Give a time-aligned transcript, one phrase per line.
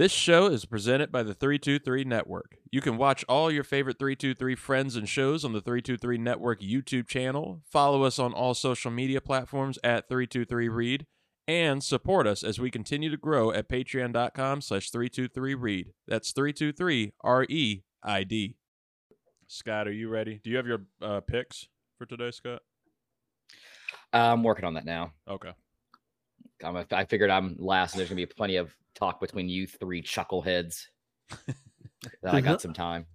[0.00, 2.56] This show is presented by the 323 Network.
[2.72, 7.06] You can watch all your favorite 323 friends and shows on the 323 Network YouTube
[7.06, 7.60] channel.
[7.70, 11.02] Follow us on all social media platforms at 323reid
[11.46, 15.88] and support us as we continue to grow at patreon.com slash 323reid.
[16.08, 18.56] That's 323 R-E-I-D.
[19.48, 20.40] Scott, are you ready?
[20.42, 22.62] Do you have your uh, picks for today, Scott?
[24.14, 25.12] I'm working on that now.
[25.28, 25.52] Okay.
[26.64, 29.66] I'm a, I figured I'm last, and there's gonna be plenty of talk between you
[29.66, 30.86] three chuckleheads.
[32.22, 33.06] that I got some time.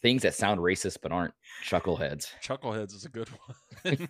[0.00, 2.28] Things that sound racist but aren't chuckleheads.
[2.42, 3.56] Chuckleheads is a good one.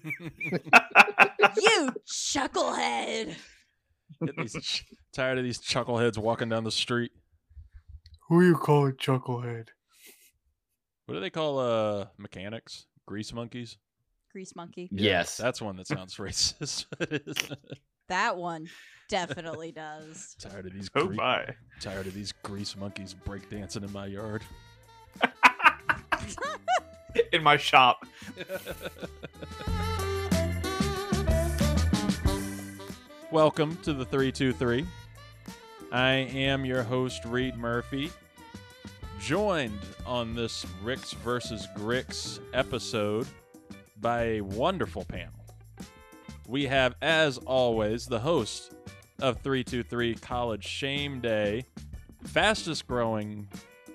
[1.57, 3.37] you chucklehead.
[4.39, 7.12] These ch- tired of these chuckleheads walking down the street.
[8.29, 9.69] Who you call a chucklehead?
[11.07, 12.87] What do they call uh mechanics?
[13.07, 13.77] Grease monkeys?
[14.33, 14.89] Grease monkey.
[14.91, 15.37] Yes.
[15.37, 16.87] That's one that sounds racist.
[18.09, 18.67] That one
[19.09, 20.37] definitely does.
[20.39, 21.47] tired of these Oh gre- my.
[21.81, 24.43] tired of these grease monkeys breakdancing in my yard.
[27.33, 28.05] In my shop.
[33.31, 34.87] Welcome to the 323.
[35.91, 38.11] I am your host, Reid Murphy,
[39.21, 43.27] joined on this Ricks versus Gricks episode
[44.03, 45.47] by a wonderful panel.
[46.48, 48.75] We have, as always, the host
[49.20, 51.64] of 323 College Shame Day,
[52.25, 53.48] fastest growing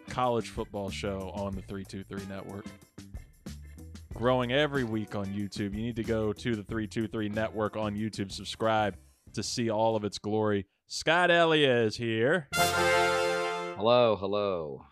[0.09, 2.65] college football show on the 323 network.
[4.13, 5.75] Growing every week on YouTube.
[5.75, 8.95] You need to go to the 323 network on YouTube, subscribe
[9.33, 10.65] to see all of its glory.
[10.87, 12.47] Scott Ellia is here.
[12.53, 14.85] Hello, hello.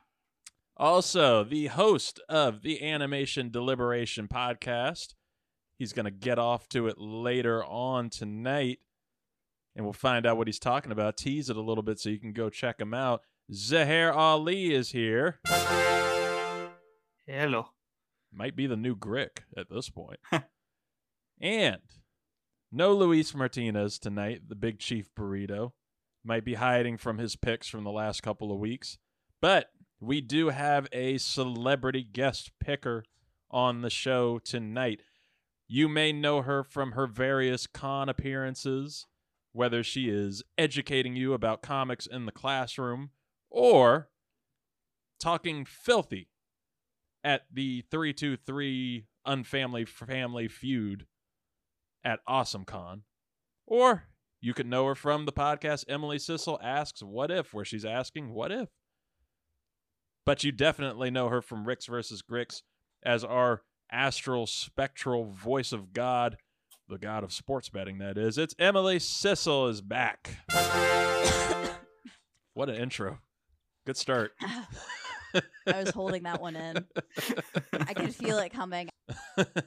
[0.78, 5.14] Also, the host of the Animation Deliberation podcast.
[5.78, 8.80] He's going to get off to it later on tonight,
[9.74, 11.16] and we'll find out what he's talking about.
[11.16, 13.22] Tease it a little bit so you can go check him out.
[13.54, 15.40] Zuhair Ali is here.
[17.26, 17.68] Hello.
[18.34, 20.20] Might be the new Grick at this point.
[21.42, 21.82] and
[22.70, 25.72] no Luis Martinez tonight, the big chief burrito.
[26.26, 28.98] Might be hiding from his picks from the last couple of weeks.
[29.42, 29.70] But
[30.06, 33.04] we do have a celebrity guest picker
[33.50, 35.02] on the show tonight.
[35.68, 39.08] You may know her from her various con appearances,
[39.52, 43.10] whether she is educating you about comics in the classroom
[43.50, 44.10] or
[45.20, 46.30] talking filthy
[47.24, 51.08] at the 323 Unfamily Family Feud
[52.04, 53.02] at AwesomeCon.
[53.66, 54.04] Or
[54.40, 58.32] you could know her from the podcast Emily Cissell Asks What If, where she's asking,
[58.32, 58.70] What if?
[60.26, 62.64] But you definitely know her from Ricks versus Gricks
[63.04, 66.38] as our astral spectral voice of God,
[66.90, 68.38] the god of sports betting, that is.
[68.38, 70.38] It's Emily Cissell is back.
[72.54, 73.20] what an intro.
[73.86, 74.34] Good start.
[75.68, 76.86] I was holding that one in.
[77.74, 78.90] I could feel it coming.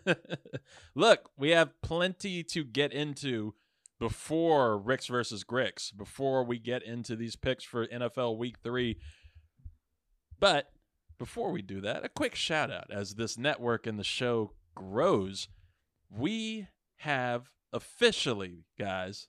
[0.94, 3.54] Look, we have plenty to get into
[4.00, 8.96] before Ricks versus Gricks, before we get into these picks for NFL Week 3.
[10.40, 10.70] But
[11.18, 15.48] before we do that, a quick shout out as this network and the show grows.
[16.10, 16.68] We
[16.98, 19.28] have officially, guys,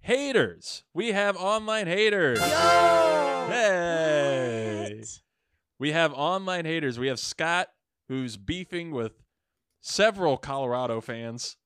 [0.00, 0.84] haters.
[0.92, 2.40] We have online haters.
[2.40, 3.46] Yo!
[3.48, 4.96] Hey!
[4.98, 5.08] What?
[5.78, 6.98] We have online haters.
[6.98, 7.68] We have Scott,
[8.08, 9.12] who's beefing with
[9.80, 11.56] several Colorado fans.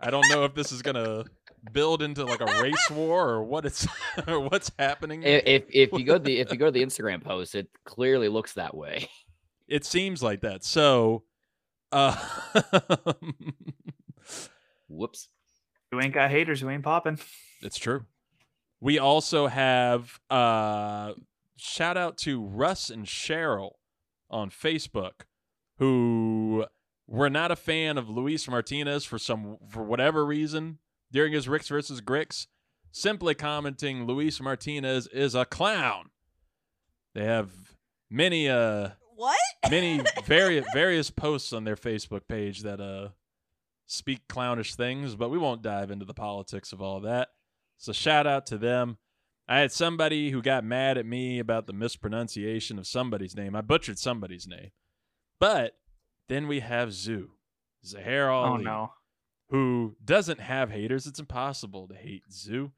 [0.00, 1.24] I don't know if this is gonna
[1.72, 3.86] build into like a race war or what it's
[4.26, 5.22] or what's happening.
[5.22, 7.68] If, if if you go to the if you go to the Instagram post, it
[7.84, 9.08] clearly looks that way.
[9.66, 10.62] It seems like that.
[10.62, 11.24] So,
[11.90, 12.16] uh,
[14.88, 15.28] Whoops.
[15.92, 17.18] You ain't got haters, you ain't popping.
[17.62, 18.04] it's true.
[18.80, 21.14] We also have uh,
[21.56, 23.76] shout out to Russ and Cheryl
[24.28, 25.22] on Facebook,
[25.78, 26.66] who
[27.06, 30.78] were not a fan of Luis Martinez for some for whatever reason
[31.14, 32.48] during his Ricks versus Gricks,
[32.90, 36.10] simply commenting Luis Martinez is a clown.
[37.14, 37.50] They have
[38.10, 39.38] many uh What?
[39.70, 43.10] many various various posts on their Facebook page that uh
[43.86, 47.28] speak clownish things, but we won't dive into the politics of all that.
[47.78, 48.98] So shout out to them.
[49.46, 53.54] I had somebody who got mad at me about the mispronunciation of somebody's name.
[53.54, 54.70] I butchered somebody's name.
[55.38, 55.76] But
[56.28, 57.32] then we have Zoo,
[57.84, 58.92] Zuhair Oh no.
[59.50, 61.06] Who doesn't have haters.
[61.06, 62.72] It's impossible to hate Zoo.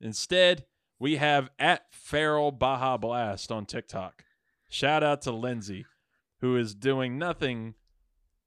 [0.00, 0.64] Instead,
[0.98, 4.24] we have at Feral Baja Blast on TikTok.
[4.68, 5.84] Shout out to Lindsay,
[6.40, 7.74] who is doing nothing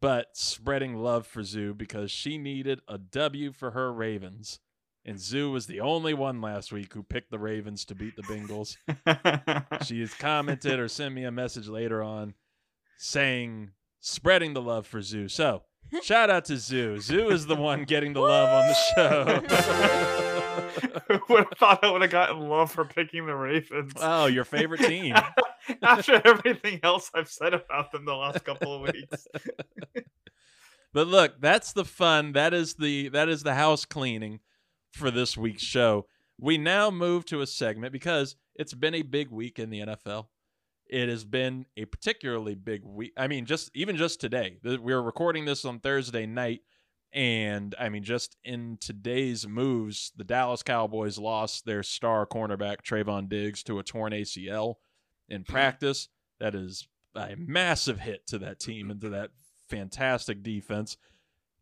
[0.02, 4.60] but spreading love for Zoo because she needed a W for her Ravens
[5.08, 8.24] And Zoo was the only one last week who picked the Ravens to beat the
[8.24, 8.76] Bengals.
[9.86, 12.34] she has commented or sent me a message later on
[12.98, 15.28] saying, spreading the love for Zoo.
[15.28, 15.64] So,
[16.04, 17.00] shout out to Zoo.
[17.00, 20.32] Zoo is the one getting the love on the show.
[21.08, 23.94] Who would have thought I would have gotten love for picking the Ravens.
[23.98, 25.16] oh, your favorite team.
[25.82, 29.28] After everything else I've said about them the last couple of weeks.
[30.94, 32.32] But look, that's the fun.
[32.32, 34.40] That is the that is the house cleaning
[34.94, 36.08] for this week's show.
[36.40, 40.28] We now move to a segment because it's been a big week in the NFL.
[40.88, 43.14] It has been a particularly big week.
[43.18, 46.62] I mean, just even just today, we are recording this on Thursday night,
[47.12, 53.30] and I mean, just in today's moves, the Dallas Cowboys lost their star cornerback Trevon
[53.30, 54.76] Diggs to a torn ACL
[55.28, 56.10] in practice.
[56.40, 59.32] That is a massive hit to that team and to that
[59.70, 60.98] fantastic defense.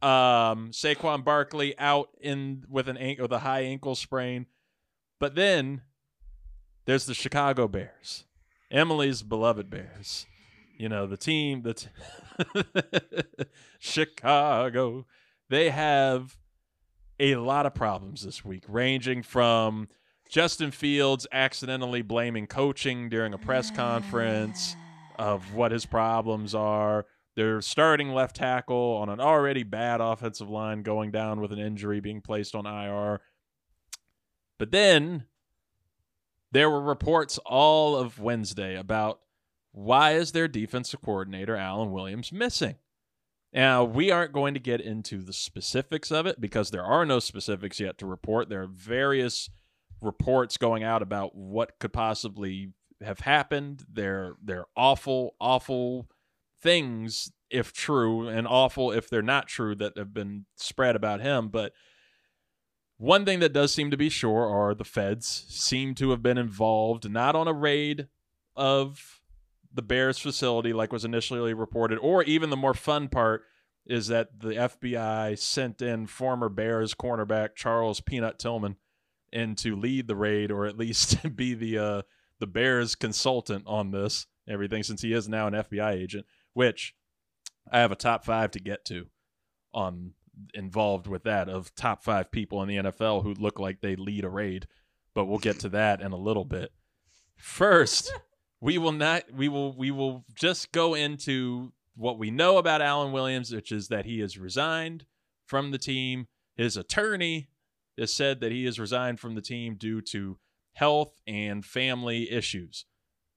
[0.02, 4.48] Um, Saquon Barkley out in with an ankle with a high ankle sprain,
[5.20, 5.82] but then
[6.86, 8.26] there's the Chicago Bears,
[8.74, 10.26] Emily's beloved Bears.
[10.78, 11.88] You know the team that's
[13.80, 15.06] Chicago.
[15.50, 16.36] They have
[17.20, 19.88] a lot of problems this week, ranging from
[20.28, 24.76] Justin Fields accidentally blaming coaching during a press conference
[25.20, 27.06] of what his problems are.
[27.36, 32.00] They're starting left tackle on an already bad offensive line going down with an injury
[32.00, 33.22] being placed on IR.
[34.58, 35.26] But then
[36.54, 39.20] there were reports all of Wednesday about
[39.72, 42.76] why is their defensive coordinator Alan Williams missing?
[43.52, 47.20] Now, we aren't going to get into the specifics of it because there are no
[47.20, 48.50] specifics yet to report.
[48.50, 49.50] There are various
[50.00, 52.72] reports going out about what could possibly
[53.02, 53.84] have happened.
[53.92, 56.08] They're they're awful, awful
[56.62, 61.50] things if true, and awful if they're not true that have been spread about him.
[61.50, 61.74] But
[62.98, 66.38] one thing that does seem to be sure are the feds seem to have been
[66.38, 68.08] involved, not on a raid
[68.56, 69.20] of
[69.74, 73.44] the Bears facility like was initially reported, or even the more fun part
[73.86, 78.78] is that the FBI sent in former Bears cornerback Charles Peanut Tillman
[79.32, 82.02] in to lead the raid, or at least be the uh,
[82.40, 86.26] the Bears consultant on this everything, since he is now an FBI agent.
[86.54, 86.96] Which
[87.72, 89.08] I have a top five to get to
[89.74, 90.12] on
[90.54, 94.24] involved with that of top five people in the NFL who look like they lead
[94.24, 94.68] a raid,
[95.14, 96.72] but we'll get to that in a little bit.
[97.38, 98.14] First,
[98.62, 103.12] we will not we will we will just go into what we know about Alan
[103.12, 105.06] Williams, which is that he has resigned
[105.46, 106.28] from the team.
[106.56, 107.50] His attorney
[107.98, 110.38] has said that he has resigned from the team due to
[110.74, 112.86] health and family issues.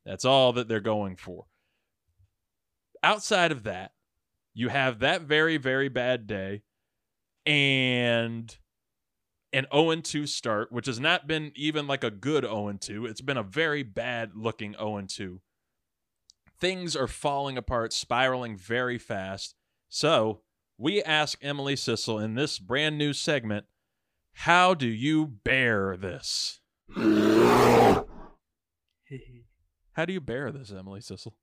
[0.04, 1.46] That's all that they're going for.
[3.02, 3.92] Outside of that,
[4.54, 6.62] you have that very, very bad day
[7.46, 8.56] and
[9.52, 13.06] an 0 2 start, which has not been even like a good 0 2.
[13.06, 15.40] It's been a very bad looking 0 2.
[16.58, 19.54] Things are falling apart, spiraling very fast.
[19.88, 20.40] So
[20.78, 23.66] we ask Emily Cissell in this brand new segment
[24.32, 26.60] how do you bear this?
[29.92, 31.34] How do you bear this, Emily Cissell?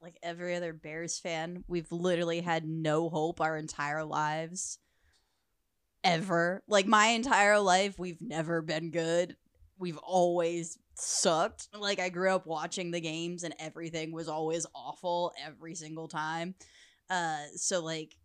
[0.00, 4.78] like every other Bears fan, we've literally had no hope our entire lives.
[6.14, 6.62] Ever.
[6.68, 9.36] Like my entire life, we've never been good.
[9.78, 11.68] We've always sucked.
[11.72, 16.54] Like I grew up watching the games and everything was always awful every single time.
[17.08, 18.16] Uh so like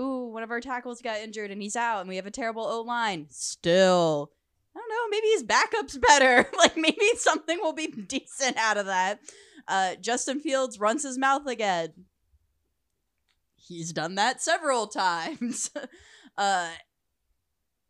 [0.00, 2.64] Ooh, one of our tackles got injured and he's out and we have a terrible
[2.64, 3.26] O line.
[3.30, 4.32] Still.
[4.74, 6.48] I don't know, maybe his backup's better.
[6.58, 9.20] like maybe something will be decent out of that.
[9.68, 11.92] Uh, Justin Fields runs his mouth again.
[13.66, 15.70] He's done that several times.
[16.36, 16.70] uh,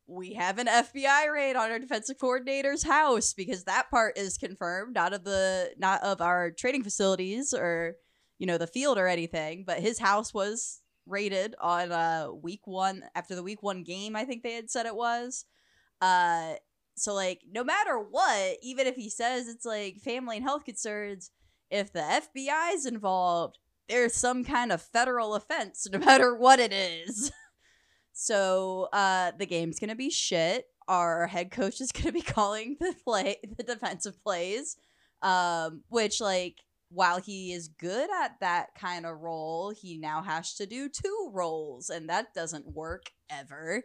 [0.06, 4.94] we have an FBI raid on our defensive coordinator's house because that part is confirmed,
[4.94, 7.94] not of the not of our training facilities or
[8.38, 13.02] you know the field or anything, but his house was raided on uh week one
[13.14, 14.16] after the week one game.
[14.16, 15.44] I think they had said it was.
[16.00, 16.54] Uh,
[16.96, 21.30] so like no matter what, even if he says it's like family and health concerns,
[21.70, 23.58] if the FBI is involved,
[23.90, 27.32] there's some kind of federal offense, no matter what it is.
[28.12, 30.66] so uh, the game's gonna be shit.
[30.88, 34.76] Our head coach is gonna be calling the play, the defensive plays,
[35.22, 36.56] um, which like
[36.92, 41.30] while he is good at that kind of role, he now has to do two
[41.32, 43.84] roles, and that doesn't work ever.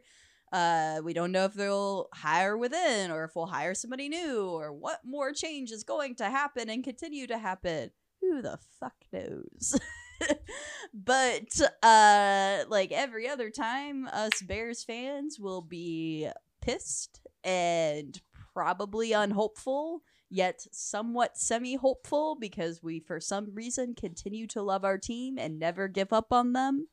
[0.52, 4.72] Uh, we don't know if they'll hire within or if we'll hire somebody new or
[4.72, 7.92] what more change is going to happen and continue to happen.
[8.25, 9.79] Who the fuck knows?
[10.94, 16.29] but uh like every other time us Bears fans will be
[16.62, 18.20] pissed and
[18.53, 25.38] probably unhopeful yet somewhat semi-hopeful because we for some reason continue to love our team
[25.38, 26.88] and never give up on them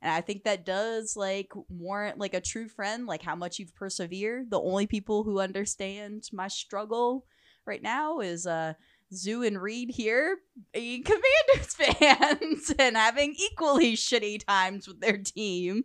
[0.00, 3.74] and i think that does like warrant like a true friend like how much you've
[3.74, 7.26] persevered the only people who understand my struggle
[7.66, 8.72] right now is uh
[9.14, 10.38] Zoo and Reid here
[10.72, 15.84] being Commanders fans and having equally shitty times with their team.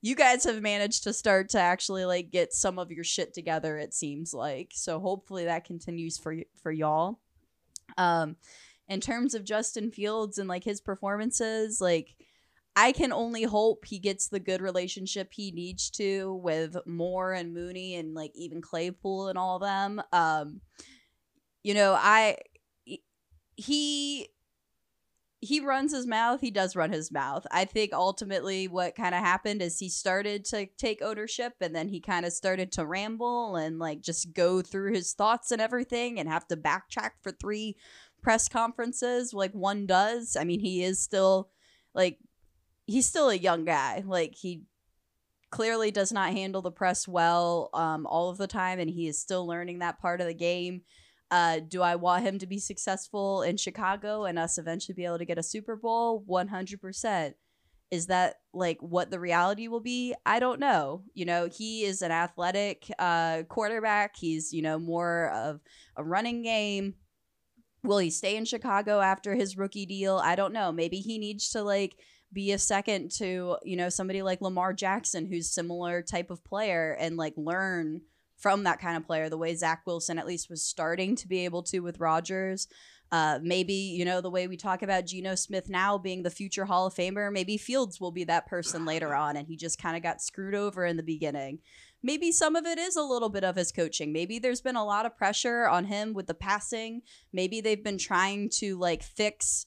[0.00, 3.78] You guys have managed to start to actually like get some of your shit together.
[3.78, 5.00] It seems like so.
[5.00, 7.18] Hopefully that continues for y- for y'all.
[7.96, 8.36] Um,
[8.88, 12.14] in terms of Justin Fields and like his performances, like
[12.76, 17.52] I can only hope he gets the good relationship he needs to with Moore and
[17.52, 20.00] Mooney and like even Claypool and all of them.
[20.12, 20.60] Um,
[21.64, 22.36] you know, I
[23.58, 24.28] he
[25.40, 27.46] he runs his mouth he does run his mouth.
[27.50, 31.88] I think ultimately what kind of happened is he started to take ownership and then
[31.88, 36.18] he kind of started to ramble and like just go through his thoughts and everything
[36.18, 37.76] and have to backtrack for three
[38.22, 40.36] press conferences like one does.
[40.38, 41.50] I mean he is still
[41.94, 42.18] like
[42.86, 44.04] he's still a young guy.
[44.06, 44.62] Like he
[45.50, 49.20] clearly does not handle the press well um, all of the time and he is
[49.20, 50.82] still learning that part of the game
[51.30, 55.18] uh, do I want him to be successful in Chicago and us eventually be able
[55.18, 56.24] to get a Super Bowl?
[56.28, 57.34] 100%.
[57.90, 60.14] Is that like what the reality will be?
[60.26, 61.04] I don't know.
[61.14, 64.14] You know, he is an athletic uh, quarterback.
[64.16, 65.60] He's, you know, more of
[65.96, 66.94] a running game.
[67.82, 70.20] Will he stay in Chicago after his rookie deal?
[70.22, 70.70] I don't know.
[70.70, 71.96] Maybe he needs to like
[72.32, 76.96] be a second to, you know, somebody like Lamar Jackson who's similar type of player
[76.98, 78.02] and like learn
[78.38, 81.44] from that kind of player, the way Zach Wilson at least was starting to be
[81.44, 82.68] able to with Rodgers.
[83.10, 86.66] Uh, maybe, you know, the way we talk about Geno Smith now being the future
[86.66, 89.96] Hall of Famer, maybe Fields will be that person later on, and he just kind
[89.96, 91.58] of got screwed over in the beginning.
[92.02, 94.12] Maybe some of it is a little bit of his coaching.
[94.12, 97.00] Maybe there's been a lot of pressure on him with the passing.
[97.32, 99.66] Maybe they've been trying to like fix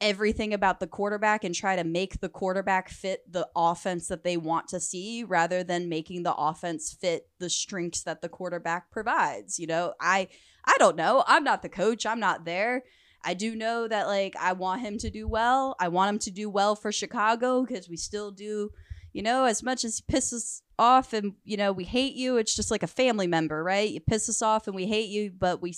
[0.00, 4.36] everything about the quarterback and try to make the quarterback fit the offense that they
[4.36, 9.58] want to see rather than making the offense fit the strengths that the quarterback provides.
[9.58, 10.28] You know, I
[10.64, 11.24] I don't know.
[11.26, 12.04] I'm not the coach.
[12.04, 12.82] I'm not there.
[13.24, 15.74] I do know that like I want him to do well.
[15.80, 18.70] I want him to do well for Chicago because we still do,
[19.12, 22.54] you know, as much as he pisses off and you know we hate you, it's
[22.54, 23.90] just like a family member, right?
[23.90, 25.74] You piss us off and we hate you, but we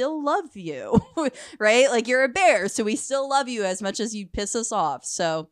[0.00, 0.98] still love you,
[1.58, 1.90] right?
[1.90, 4.72] Like you're a bear, so we still love you as much as you piss us
[4.72, 5.04] off.
[5.04, 5.50] So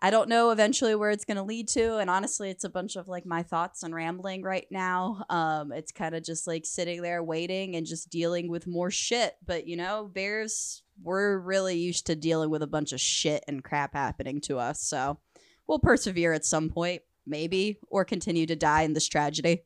[0.00, 1.98] I don't know eventually where it's going to lead to.
[1.98, 5.26] And honestly, it's a bunch of like my thoughts and rambling right now.
[5.28, 9.34] Um, it's kind of just like sitting there waiting and just dealing with more shit.
[9.44, 13.62] But you know, bears, we're really used to dealing with a bunch of shit and
[13.62, 14.80] crap happening to us.
[14.80, 15.18] So
[15.66, 19.64] we'll persevere at some point, maybe, or continue to die in this tragedy.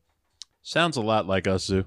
[0.63, 1.85] Sounds a lot like us, Zoo.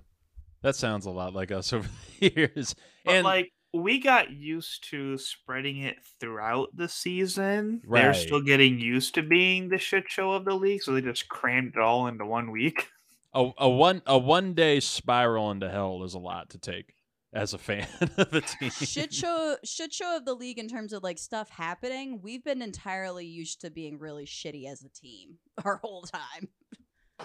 [0.63, 1.89] That sounds a lot like us over
[2.21, 2.75] the years.
[3.05, 7.83] But and like we got used to spreading it throughout the season.
[7.89, 11.29] They're still getting used to being the shit show of the league, so they just
[11.29, 12.89] crammed it all into one week.
[13.35, 16.95] a, a one a one day spiral into hell is a lot to take
[17.35, 17.89] as a fan
[18.19, 18.71] of the team.
[18.71, 22.61] shit show shit show of the league in terms of like stuff happening we've been
[22.61, 26.49] entirely used to being really shitty as a team our whole time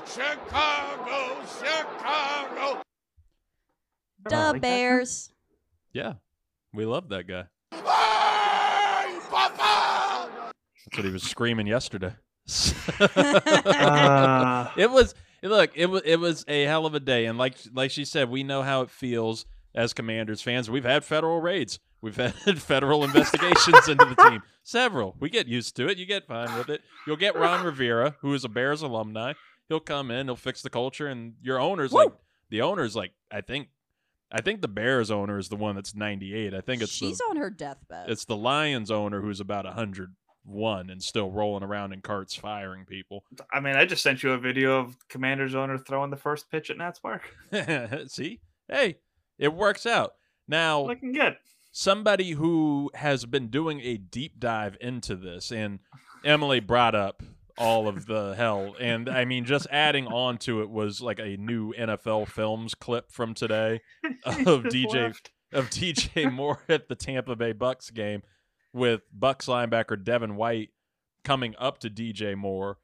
[0.05, 2.81] Chicago, Chicago.
[4.25, 5.31] I duh like bears.
[5.93, 6.13] Yeah,
[6.73, 7.45] we love that guy.
[7.71, 10.29] Bye, Papa!
[10.85, 12.13] That's what he was screaming yesterday.
[12.99, 17.55] Uh, it was look it was it was a hell of a day and like
[17.73, 19.45] like she said we know how it feels
[19.75, 20.69] as commanders fans.
[20.69, 21.79] We've had federal raids.
[22.01, 24.43] We've had federal investigations into the team.
[24.63, 25.15] Several.
[25.19, 25.97] We get used to it.
[25.97, 26.81] You get fine with it.
[27.05, 29.33] You'll get ron rivera who is a bears alumni.
[29.67, 30.27] He'll come in.
[30.27, 32.11] He'll fix the culture and your owner's like
[32.49, 33.67] the owner's like i think
[34.31, 37.23] i think the bears owner is the one that's 98 i think it's she's the,
[37.29, 42.01] on her deathbed it's the lions owner who's about 101 and still rolling around in
[42.01, 46.09] carts firing people I mean, I just sent you a video of Commander's owner throwing
[46.09, 47.33] the first pitch at Nats Park.
[48.07, 48.97] See, hey,
[49.37, 50.13] it works out.
[50.47, 51.37] Now, Looking good.
[51.71, 55.79] somebody who has been doing a deep dive into this, and
[56.23, 57.21] Emily brought up
[57.57, 61.37] all of the hell, and I mean, just adding on to it was like a
[61.37, 63.81] new NFL Films clip from today
[64.23, 65.31] of DJ left.
[65.51, 68.23] of DJ Moore at the Tampa Bay Bucks game
[68.73, 70.69] with Bucks linebacker Devin White
[71.23, 72.77] coming up to DJ Moore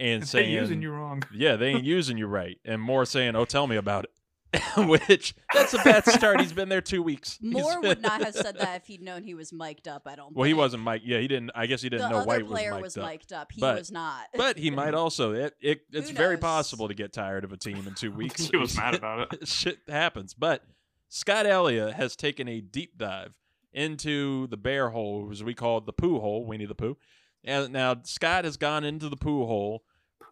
[0.00, 1.22] and They saying, using you wrong.
[1.32, 4.10] "Yeah, they ain't using you right," and Moore saying, "Oh, tell me about it."
[4.76, 6.40] which that's a bad start.
[6.40, 7.38] He's been there two weeks.
[7.42, 10.02] He's Moore been- would not have said that if he'd known he was mic'd up.
[10.06, 10.34] I don't.
[10.34, 11.02] Well, he wasn't Mike.
[11.04, 11.50] Yeah, he didn't.
[11.54, 13.10] I guess he didn't know other White player was was mic'd up.
[13.12, 13.52] mic'd up.
[13.52, 14.24] He But- was not.
[14.36, 15.32] But he might also.
[15.32, 16.42] It, it it's Who very knows?
[16.42, 18.36] possible to get tired of a team in two weeks.
[18.36, 19.48] think he was mad about it.
[19.48, 20.32] Shit happens.
[20.34, 20.62] But
[21.08, 23.32] Scott Ellia has taken a deep dive
[23.72, 26.96] into the bear hole, as we call it, the poo hole, Winnie the Pooh.
[27.44, 29.82] And now Scott has gone into the poo hole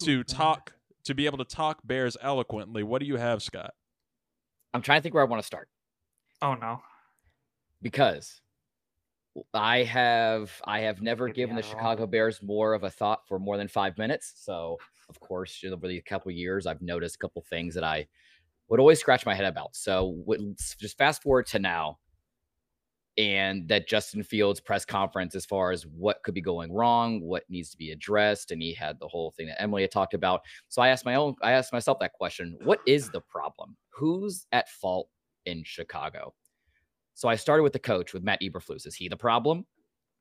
[0.03, 0.73] to talk,
[1.05, 2.83] to be able to talk bears eloquently.
[2.83, 3.75] What do you have, Scott?
[4.75, 5.69] I'm trying to think where I want to start
[6.43, 6.83] Oh no.
[7.81, 8.41] because
[9.53, 13.57] I have I have never given the Chicago Bears more of a thought for more
[13.57, 14.33] than five minutes.
[14.37, 14.79] So
[15.09, 18.07] of course, over the couple of years, I've noticed a couple things that I
[18.69, 19.77] would always scratch my head about.
[19.77, 20.25] So
[20.79, 21.99] just fast forward to now,
[23.17, 27.45] and that Justin Fields press conference as far as what could be going wrong, what
[27.49, 30.43] needs to be addressed, and he had the whole thing that Emily had talked about.
[30.69, 33.77] So I asked my own, I asked myself that question: What is the problem?
[33.91, 35.09] Who's at fault
[35.47, 36.35] in Chicago?
[37.15, 38.87] So I started with the coach, with Matt Eberflus.
[38.87, 39.65] Is he the problem?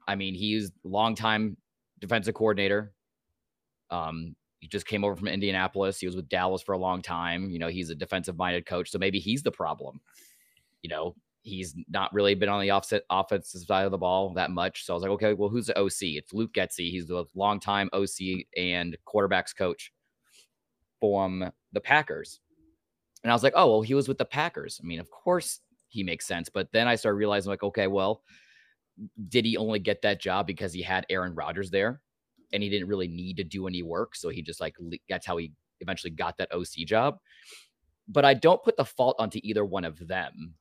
[0.07, 1.57] I mean, he's longtime
[1.99, 2.93] defensive coordinator.
[3.89, 5.99] Um, he just came over from Indianapolis.
[5.99, 7.49] He was with Dallas for a long time.
[7.49, 8.91] You know, he's a defensive minded coach.
[8.91, 9.99] So maybe he's the problem.
[10.83, 14.49] You know, he's not really been on the offset offensive side of the ball that
[14.49, 14.85] much.
[14.85, 16.15] So I was like, okay, well, who's the OC?
[16.15, 16.89] It's Luke Getsy.
[16.89, 19.91] He's the longtime OC and quarterbacks coach
[20.99, 22.39] from the Packers.
[23.23, 24.79] And I was like, oh, well, he was with the Packers.
[24.81, 25.59] I mean, of course
[25.89, 26.49] he makes sense.
[26.49, 28.23] But then I started realizing, like, okay, well,
[29.27, 32.01] did he only get that job because he had Aaron Rodgers there
[32.53, 34.15] and he didn't really need to do any work?
[34.15, 34.75] So he just like,
[35.09, 37.17] that's how he eventually got that OC job.
[38.07, 40.55] But I don't put the fault onto either one of them.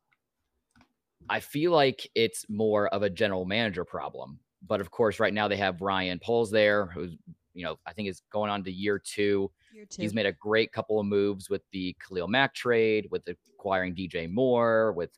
[1.29, 4.39] I feel like it's more of a general manager problem.
[4.67, 7.17] But of course, right now they have Ryan Poles there, who's,
[7.55, 9.51] you know, I think is going on to year two.
[9.75, 10.03] Year two.
[10.03, 13.23] He's made a great couple of moves with the Khalil Mack trade, with
[13.55, 15.11] acquiring DJ Moore, with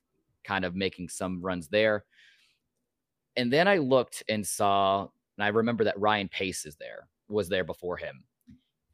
[0.45, 2.05] kind of making some runs there.
[3.37, 7.49] And then I looked and saw, and I remember that Ryan Pace is there, was
[7.49, 8.25] there before him.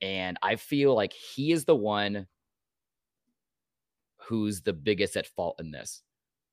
[0.00, 2.26] And I feel like he is the one
[4.16, 6.02] who's the biggest at fault in this.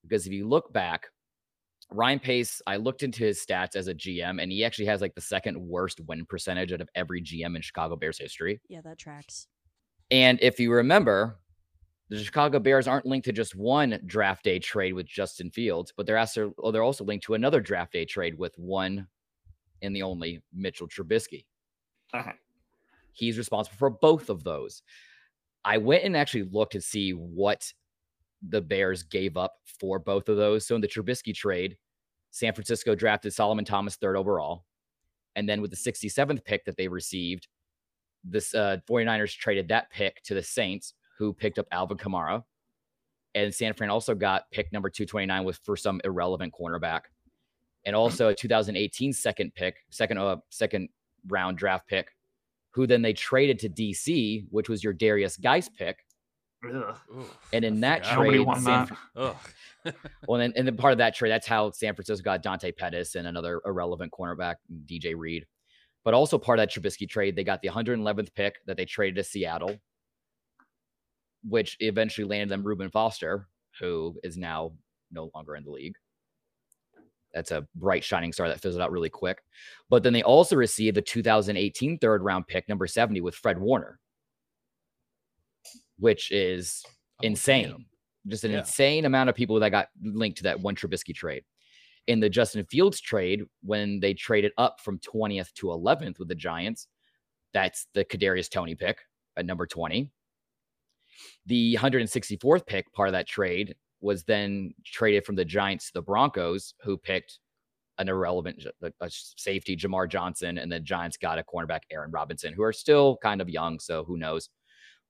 [0.07, 1.07] Because if you look back,
[1.91, 5.15] Ryan Pace, I looked into his stats as a GM, and he actually has like
[5.15, 8.61] the second worst win percentage out of every GM in Chicago Bears history.
[8.67, 9.47] yeah, that tracks.
[10.11, 11.39] And if you remember,
[12.09, 16.05] the Chicago Bears aren't linked to just one draft day trade with Justin Fields, but
[16.05, 19.07] they're also oh, they're also linked to another draft day trade with one
[19.81, 21.45] and the only Mitchell Trubisky.
[22.13, 22.31] Uh-huh.
[23.11, 24.83] He's responsible for both of those.
[25.65, 27.71] I went and actually looked to see what
[28.41, 30.67] the Bears gave up for both of those.
[30.67, 31.77] So in the Trubisky trade,
[32.31, 34.65] San Francisco drafted Solomon Thomas third overall.
[35.35, 37.47] And then with the 67th pick that they received,
[38.23, 42.43] this uh 49ers traded that pick to the Saints, who picked up Alvin Kamara.
[43.35, 47.01] And San Fran also got pick number 229 with for some irrelevant cornerback.
[47.85, 50.89] And also a 2018 second pick, second uh second
[51.27, 52.09] round draft pick,
[52.71, 55.99] who then they traded to DC, which was your Derrius Guice pick.
[56.65, 56.95] Ugh.
[57.53, 58.17] And in that forgot.
[58.17, 59.35] Trade, won San that.
[60.27, 63.15] Well, and, and then part of that trade, that's how San Francisco got Dante Pettis
[63.15, 65.45] and another irrelevant cornerback, DJ Reed.
[66.03, 69.15] But also part of that Trubisky trade, they got the 111th pick that they traded
[69.15, 69.77] to Seattle,
[71.47, 73.47] which eventually landed them Reuben Foster,
[73.79, 74.73] who is now
[75.11, 75.95] no longer in the league.
[77.33, 79.43] That's a bright shining star that fizzled out really quick.
[79.89, 83.99] But then they also received the 2018 third round pick, number 70, with Fred Warner,
[85.97, 86.83] which is
[87.21, 87.85] insane.
[88.27, 88.59] Just an Yeah.
[88.59, 91.43] insane amount of people that got linked to that one Trubisky trade.
[92.07, 96.35] In the Justin Fields trade, when they traded up from 20th to 11th with the
[96.35, 96.87] Giants,
[97.53, 98.99] that's the Kadarius Toney pick
[99.35, 100.11] at number 20.
[101.45, 106.01] The 164th pick, part of that trade, was then traded from the Giants to the
[106.01, 107.39] Broncos, who picked
[107.97, 112.11] an irrelevant j- a- a safety, Jamar Johnson, and the Giants got a cornerback, Aaron
[112.11, 114.49] Robinson, who are still kind of young, so who knows.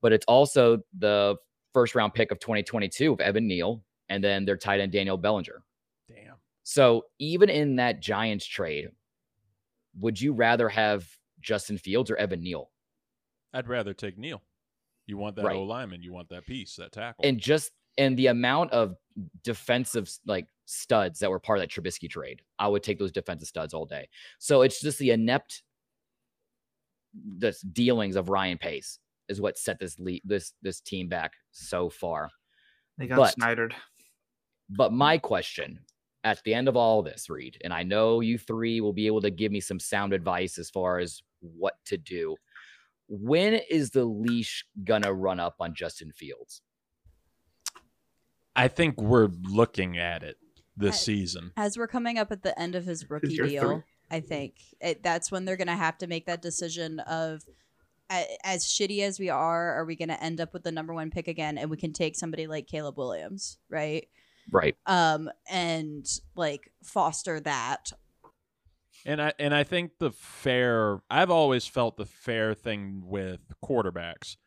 [0.01, 1.35] But it's also the
[1.73, 5.63] first round pick of 2022 of Evan Neal, and then their tight end Daniel Bellinger.
[6.07, 6.35] Damn.
[6.63, 8.89] So even in that Giants trade,
[9.99, 11.07] would you rather have
[11.41, 12.71] Justin Fields or Evan Neal?
[13.53, 14.41] I'd rather take Neal.
[15.07, 15.55] You want that Right.
[15.55, 16.01] O lineman.
[16.01, 17.25] You want that piece, that tackle.
[17.25, 18.95] And just and the amount of
[19.43, 23.47] defensive like studs that were part of that Trubisky trade, I would take those defensive
[23.47, 24.09] studs all day.
[24.37, 25.63] So it's just the inept
[27.39, 31.89] the dealings of Ryan Pace is what set this le- this this team back so
[31.89, 32.29] far.
[32.97, 33.75] They got But- snidered.
[34.69, 35.85] But my question
[36.23, 39.21] at the end of all this, Reid, and I know you three will be able
[39.21, 42.35] to give me some sound advice as far as what to do.
[43.07, 46.61] When is the leash gonna run up on Justin Fields?
[48.55, 50.37] I think we're looking at it
[50.75, 51.51] this I- season.
[51.55, 53.83] As we're coming up at the end of his rookie deal, three.
[54.09, 57.51] I think it, that's when they're going to have to make that decision of a-
[58.09, 61.09] as shitty as we are, are we going to end up with the number one
[61.09, 64.07] pick again and we can take somebody like Caleb Williams, right?
[64.51, 64.75] Right.
[64.85, 67.91] Um, and like foster that.
[69.05, 74.37] And I and I think the fair I've always felt the fair thing with quarterbacks.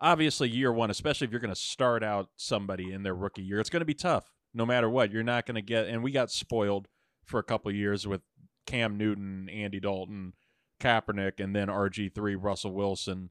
[0.00, 3.60] Obviously year 1, especially if you're going to start out somebody in their rookie year,
[3.60, 5.10] it's going to be tough no matter what.
[5.10, 6.88] You're not going to get and we got spoiled
[7.24, 8.20] for a couple years with
[8.66, 10.34] Cam Newton, Andy Dalton,
[10.80, 13.30] Kaepernick and then RG3 Russell Wilson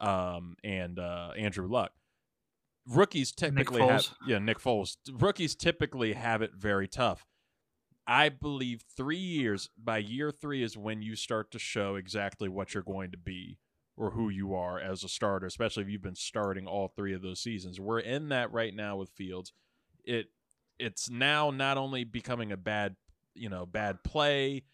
[0.00, 1.92] um and uh Andrew Luck.
[2.88, 4.96] Rookies typically have yeah, Nick Foles.
[5.12, 7.24] Rookies typically have it very tough.
[8.06, 12.74] I believe three years, by year three, is when you start to show exactly what
[12.74, 13.58] you're going to be
[13.96, 17.22] or who you are as a starter, especially if you've been starting all three of
[17.22, 17.78] those seasons.
[17.78, 19.52] We're in that right now with Fields.
[20.04, 20.26] It
[20.78, 22.96] it's now not only becoming a bad,
[23.34, 24.64] you know, bad play.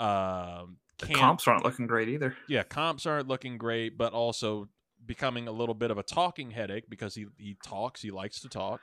[0.00, 2.36] Um, The can't- comps aren't looking great either.
[2.48, 4.68] yeah, comps aren't looking great, but also
[5.04, 8.48] becoming a little bit of a talking headache because he he talks, he likes to
[8.48, 8.80] talk.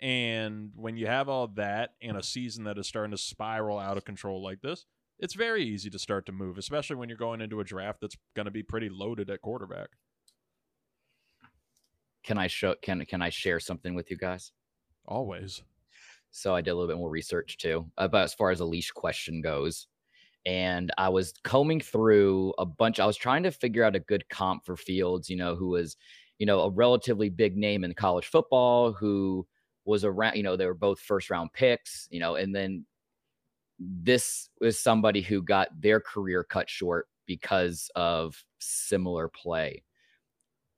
[0.00, 3.96] And when you have all that in a season that is starting to spiral out
[3.96, 4.84] of control like this,
[5.20, 8.16] it's very easy to start to move, especially when you're going into a draft that's
[8.34, 9.90] going to be pretty loaded at quarterback.
[12.24, 14.52] Can I show can can I share something with you guys?
[15.06, 15.62] Always.
[16.30, 18.64] So I did a little bit more research too uh, about as far as a
[18.64, 19.86] leash question goes.
[20.46, 23.00] And I was combing through a bunch.
[23.00, 25.96] I was trying to figure out a good comp for Fields, you know, who was,
[26.38, 29.46] you know, a relatively big name in college football, who
[29.84, 32.84] was around, you know, they were both first round picks, you know, and then
[33.78, 39.82] this was somebody who got their career cut short because of similar play.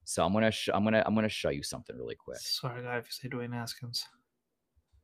[0.05, 2.39] So I'm gonna sh- I'm gonna I'm gonna show you something really quick.
[2.39, 4.07] Sorry, guy, if you say Dwayne Haskins.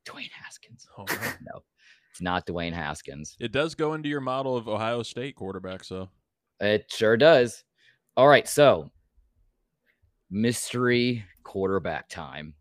[0.04, 0.86] Dwayne Haskins.
[0.96, 1.62] Oh, no.
[2.20, 3.36] No, it's not Dwayne Haskins.
[3.40, 6.08] it does go into your model of Ohio State quarterbacks, though.
[6.60, 7.64] It sure does.
[8.16, 8.90] All right, so
[10.30, 12.54] mystery quarterback time.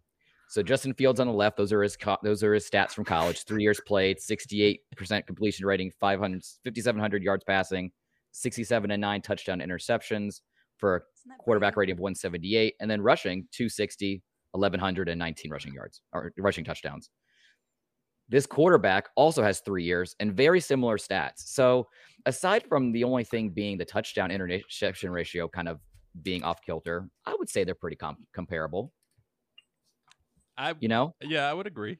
[0.47, 3.05] So Justin Fields on the left; those are his co- those are his stats from
[3.05, 3.43] college.
[3.45, 7.91] Three years played, sixty-eight percent completion rating, 500, 5,700 yards passing,
[8.31, 10.41] sixty-seven and nine touchdown interceptions
[10.77, 11.01] for a
[11.39, 17.09] quarterback rating of 178, and then rushing 260, 1119 rushing yards or rushing touchdowns.
[18.31, 21.39] This quarterback also has three years and very similar stats.
[21.47, 21.87] So,
[22.25, 25.79] aside from the only thing being the touchdown interception ratio kind of
[26.23, 28.93] being off kilter, I would say they're pretty com- comparable.
[30.57, 31.97] I You know, yeah, I would agree.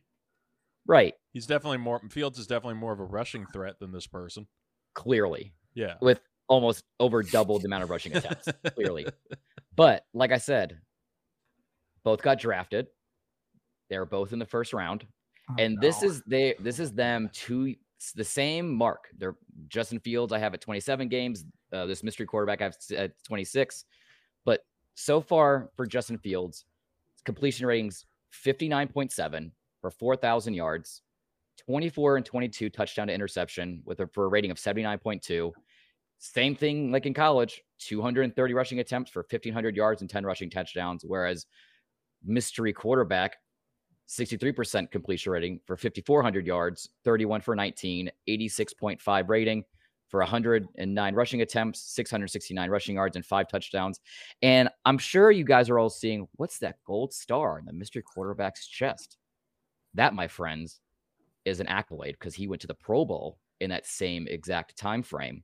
[0.88, 1.14] right?
[1.34, 4.48] He's definitely more Fields is definitely more of a rushing threat than this person.
[4.96, 5.96] Clearly, Yeah.
[6.02, 8.48] with almost over double the amount of rushing attempts.
[8.74, 9.06] clearly.
[9.74, 10.80] But like I said,
[12.04, 12.88] both got drafted.
[13.90, 15.08] They were both in the first round.
[15.52, 17.76] Oh, and this is they this is them two
[18.16, 19.10] the same mark.
[19.18, 19.36] They're
[19.68, 20.34] Justin Fields.
[20.34, 21.46] I have at 27 games.
[21.72, 23.86] Uh, this mystery quarterback I have at 26.
[24.44, 24.62] But
[24.96, 26.66] so far for Justin Fields,
[27.26, 31.02] completion ratings 59.7 for 4,000 yards,
[31.66, 35.52] 24 and 22 touchdown to interception with a for a rating of 79.2.
[36.18, 41.04] Same thing like in college, 230 rushing attempts for 1,500 yards and 10 rushing touchdowns.
[41.06, 41.46] Whereas
[42.24, 43.38] mystery quarterback
[44.08, 49.64] 63% completion rating for 5,400 yards, 31 for 19, 86.5 rating
[50.12, 54.02] for 109 rushing attempts, 669 rushing yards, and five touchdowns.
[54.42, 58.04] And I'm sure you guys are all seeing what's that gold star in the mystery
[58.04, 59.18] quarterback's chest?
[59.94, 60.82] That, my friends,
[61.46, 65.02] is an accolade because he went to the Pro Bowl in that same exact time
[65.02, 65.44] frame.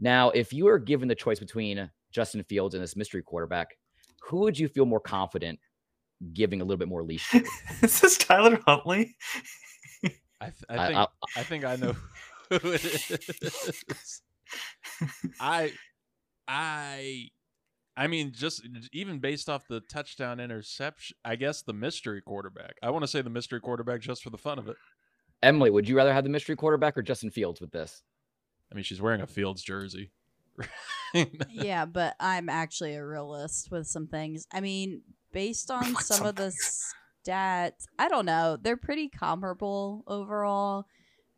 [0.00, 3.76] Now, if you were given the choice between Justin Fields and this mystery quarterback,
[4.22, 5.58] who would you feel more confident
[6.32, 7.38] giving a little bit more leash to?
[7.82, 9.16] is this Tyler Huntley?
[10.40, 11.06] I, th- I I- think I-
[11.36, 11.96] I think I know
[12.50, 14.22] who it is.
[15.40, 15.72] I
[16.48, 17.28] I
[17.96, 22.74] I mean just even based off the touchdown interception, I guess the mystery quarterback.
[22.82, 24.76] I want to say the mystery quarterback just for the fun of it.
[25.42, 28.02] Emily, would you rather have the mystery quarterback or Justin Fields with this?
[28.70, 30.10] I mean, she's wearing a Fields jersey.
[31.50, 34.46] yeah, but I'm actually a realist with some things.
[34.52, 35.00] I mean,
[35.32, 36.52] based on some some of the
[37.26, 38.56] stats, I don't know.
[38.60, 40.86] They're pretty comparable overall.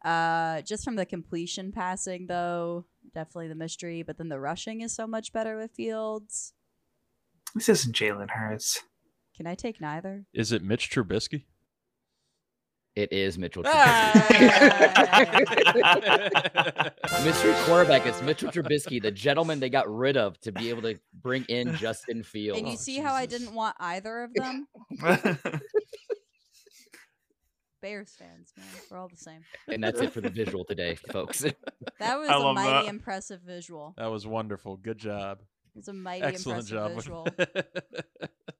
[0.05, 4.03] Uh, just from the completion passing, though, definitely the mystery.
[4.03, 6.55] But then the rushing is so much better with Fields.
[7.55, 8.83] This isn't Jalen Hurts.
[9.37, 10.27] Can I take neither?
[10.33, 11.45] Is it Mitch Trubisky?
[12.95, 13.63] It is Mitchell.
[13.65, 14.13] Ah!
[17.25, 20.99] Mystery quarterback It's Mitchell Trubisky, the gentleman they got rid of to be able to
[21.23, 22.59] bring in Justin Fields.
[22.59, 24.67] and you Oh, see how I didn't want either of them?
[27.81, 28.67] Bears fans, man.
[28.91, 29.41] We're all the same.
[29.69, 31.41] And that's it for the visual today, folks.
[31.41, 31.57] That
[32.19, 32.87] was I a mighty that.
[32.87, 33.95] impressive visual.
[33.97, 34.77] That was wonderful.
[34.77, 35.39] Good job.
[35.75, 36.95] It was a mighty Excellent impressive job.
[36.95, 37.27] visual.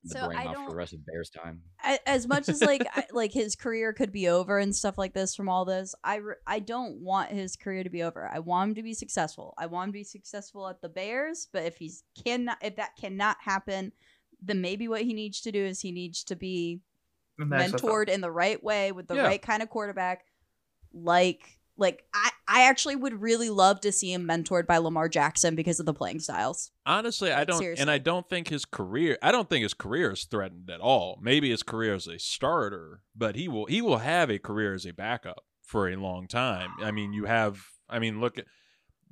[0.05, 1.63] So brain I off for don't- the rest of Bears time.
[1.85, 5.15] A- as much as like I, like his career could be over and stuff like
[5.15, 8.41] this from all this i re- i don't want his career to be over i
[8.41, 11.63] want him to be successful i want him to be successful at the bears but
[11.63, 13.93] if he's cannot if that cannot happen
[14.43, 16.81] then maybe what he needs to do is he needs to be
[17.39, 17.71] In the XFL.
[17.79, 19.23] mentored in the right way with the Yeah.
[19.23, 20.25] right kind of quarterback
[20.93, 25.55] like like I, I actually would really love to see him mentored by Lamar Jackson
[25.55, 26.71] because of the playing styles.
[26.87, 29.19] Honestly, I don't, and I don't think his career.
[29.23, 31.19] I don't think his career is threatened at all.
[31.21, 33.67] Maybe his career as a starter, but he will.
[33.67, 36.71] He will have a career as a backup for a long time.
[36.83, 37.61] I mean, you have.
[37.91, 38.47] I mean, look at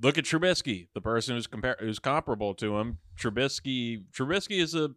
[0.00, 2.98] look at Trubisky, the person who's compar- who's comparable to him.
[3.18, 4.04] Trubisky.
[4.16, 4.90] Trubisky is a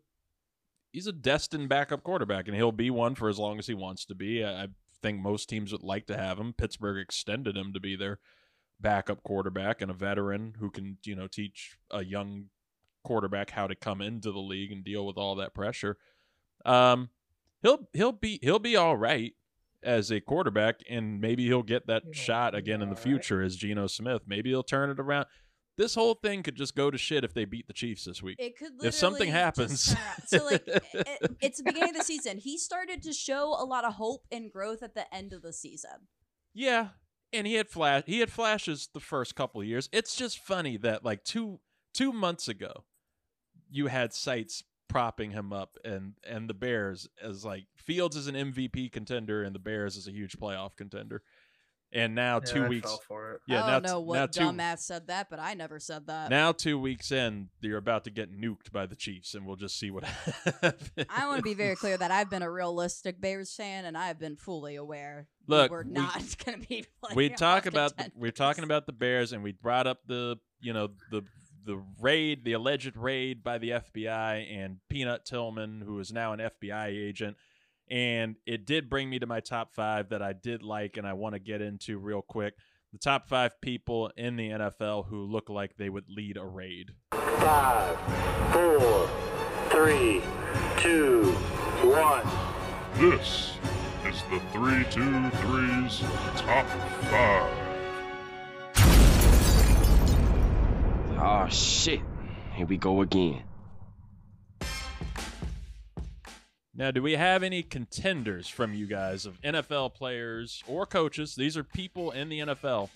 [0.91, 4.05] he's a destined backup quarterback, and he'll be one for as long as he wants
[4.05, 4.45] to be.
[4.45, 4.67] I,
[5.03, 6.53] Think most teams would like to have him.
[6.53, 8.19] Pittsburgh extended him to be their
[8.79, 12.45] backup quarterback and a veteran who can, you know, teach a young
[13.03, 15.97] quarterback how to come into the league and deal with all that pressure.
[16.65, 17.09] Um,
[17.61, 19.33] he'll he'll be he'll be all right
[19.83, 23.03] as a quarterback, and maybe he'll get that He'll shot again in the all right.
[23.03, 24.21] future as Geno Smith.
[24.25, 25.25] Maybe he'll turn it around.
[25.77, 28.37] This whole thing could just go to shit if they beat the Chiefs this week.
[28.39, 29.95] It could If something happens.
[30.27, 32.37] so like it, it's the beginning of the season.
[32.37, 35.53] He started to show a lot of hope and growth at the end of the
[35.53, 36.07] season.
[36.53, 36.89] Yeah,
[37.31, 39.89] and he had flash he had flashes the first couple of years.
[39.91, 41.59] It's just funny that like two
[41.93, 42.83] two months ago,
[43.69, 48.35] you had sites propping him up and and the Bears as like Fields is an
[48.35, 51.23] MVP contender and the Bears is a huge playoff contender.
[51.93, 53.41] And now Yeah, two I weeks fell for it.
[53.47, 55.79] yeah, I now don't t- know now what two dumbass said that, but I never
[55.79, 56.29] said that.
[56.29, 59.77] now two weeks in, you're about to get nuked by the Chiefs and we'll just
[59.77, 60.03] see what
[60.53, 60.89] happens.
[61.09, 64.19] I want to be very clear that I've been a realistic Bears fan and I've
[64.19, 66.85] been fully aware Look, we're we- not going to be.
[67.15, 70.73] we talk about the, we're talking about the Bears, and we brought up the you
[70.73, 71.21] know the
[71.65, 76.39] the raid, the alleged raid by the FBI and Peanut Tillman, who is now an
[76.39, 77.37] FBI agent.
[77.89, 81.13] And it did bring me to my top five that I did like, and I
[81.13, 82.55] want to get into real quick.
[82.91, 86.91] The top five people in the NFL who look like they would lead a raid.
[87.11, 87.97] Five,
[88.51, 89.09] four,
[89.69, 90.21] three,
[90.77, 91.31] two,
[91.83, 92.27] one.
[92.95, 93.53] This
[94.05, 96.01] is the 323's
[96.39, 97.63] Top 5.
[101.19, 102.01] Oh shit.
[102.53, 103.41] Here we go again.
[106.75, 111.35] Now, do we have any contenders from you guys of NFL players or coaches?
[111.35, 112.89] These are people in the NFL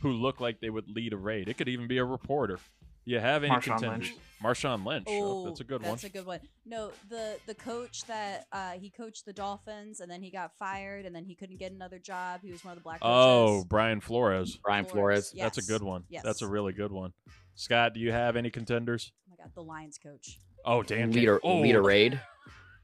[0.00, 1.48] who look like they would lead a raid.
[1.48, 2.58] It could even be a reporter.
[3.04, 4.08] Do you have any Marshawn contenders?
[4.08, 4.14] Lynch.
[4.42, 5.06] Marshawn Lynch.
[5.08, 5.96] Oh, Oh, that's a good That's one.
[5.96, 6.40] That's a good one.
[6.64, 11.04] No, the the coach that uh, he coached the Dolphins and then he got fired
[11.06, 12.40] and then he couldn't get another job.
[12.42, 13.64] He was one of the black oh.
[13.64, 14.56] Brian Flores.
[14.56, 15.32] Brian Flores.
[15.34, 15.44] Yes.
[15.44, 16.04] That's a good one.
[16.08, 16.22] Yes.
[16.22, 17.12] That's a really good one.
[17.54, 19.12] Scott, do you have any contenders?
[19.26, 20.38] Oh my god, the Lions coach.
[20.64, 21.12] Oh, Dan.
[21.12, 22.20] Lead a, oh, lead a raid.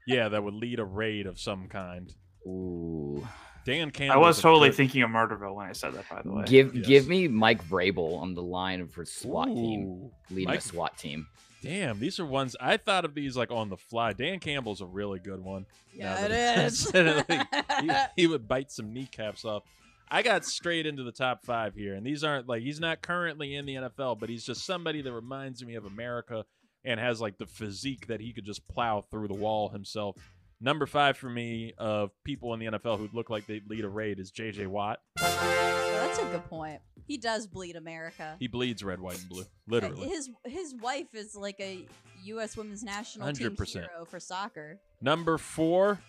[0.07, 2.11] Yeah, that would lead a raid of some kind.
[2.47, 3.27] Ooh.
[3.65, 4.15] Dan Campbell.
[4.23, 6.45] I was totally thinking of Murderville when I said that, by the way.
[6.45, 6.87] Give Yes.
[6.87, 11.27] give me Mike Vrabel on the line for SWAT team, leading Mike- a SWAT team.
[11.61, 14.13] Damn, these are ones I thought of these like on the fly.
[14.13, 15.65] Dan Campbell's a really good one.
[15.93, 16.79] Yeah, that it I is.
[16.79, 17.47] said it, like,
[17.81, 17.91] he,
[18.21, 19.63] he would bite some kneecaps off.
[20.09, 23.55] I got straight into the top five here, and these aren't like he's not currently
[23.55, 26.45] in the NFL, but he's just somebody that reminds me of America
[26.87, 30.15] and has like the physique that he could just plow through the wall himself.
[30.59, 33.89] Number five for me of people in the NFL who look like they'd lead a
[33.89, 34.65] raid is J.J.
[34.67, 34.99] Watt.
[35.17, 36.79] That's a good point.
[37.05, 38.37] He does bleed America.
[38.39, 40.07] He bleeds red, white, and blue, literally.
[40.07, 41.85] His his wife is like a
[42.23, 42.57] U.S.
[42.57, 43.73] Women's National Team 100%.
[43.73, 44.79] hero for soccer.
[45.01, 45.99] Number four,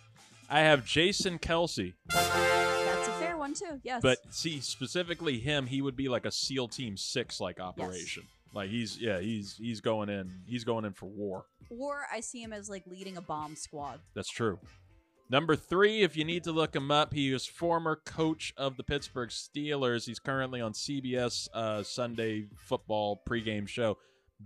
[0.49, 1.95] I have Jason Kelce.
[2.09, 3.81] That's a fair one too.
[3.83, 4.01] Yes.
[4.01, 8.23] But see, specifically him, he would be like a SEAL Team Six like operation.
[8.55, 11.45] Like he's yeah, he's he's going in he's going in for war.
[11.71, 14.01] or I see him as like leading a bomb squad.
[14.15, 14.59] That's true.
[15.31, 18.83] Number three, if you need to look him up, he is former coach of the
[18.83, 20.07] Pittsburgh Steelers.
[20.07, 23.99] He's currently on CBS uh, Sunday football pregame show.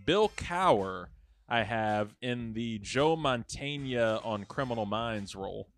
[0.04, 1.06] Bill Cowher,
[1.48, 5.68] I have in the Joe Mantegna on Criminal Minds role.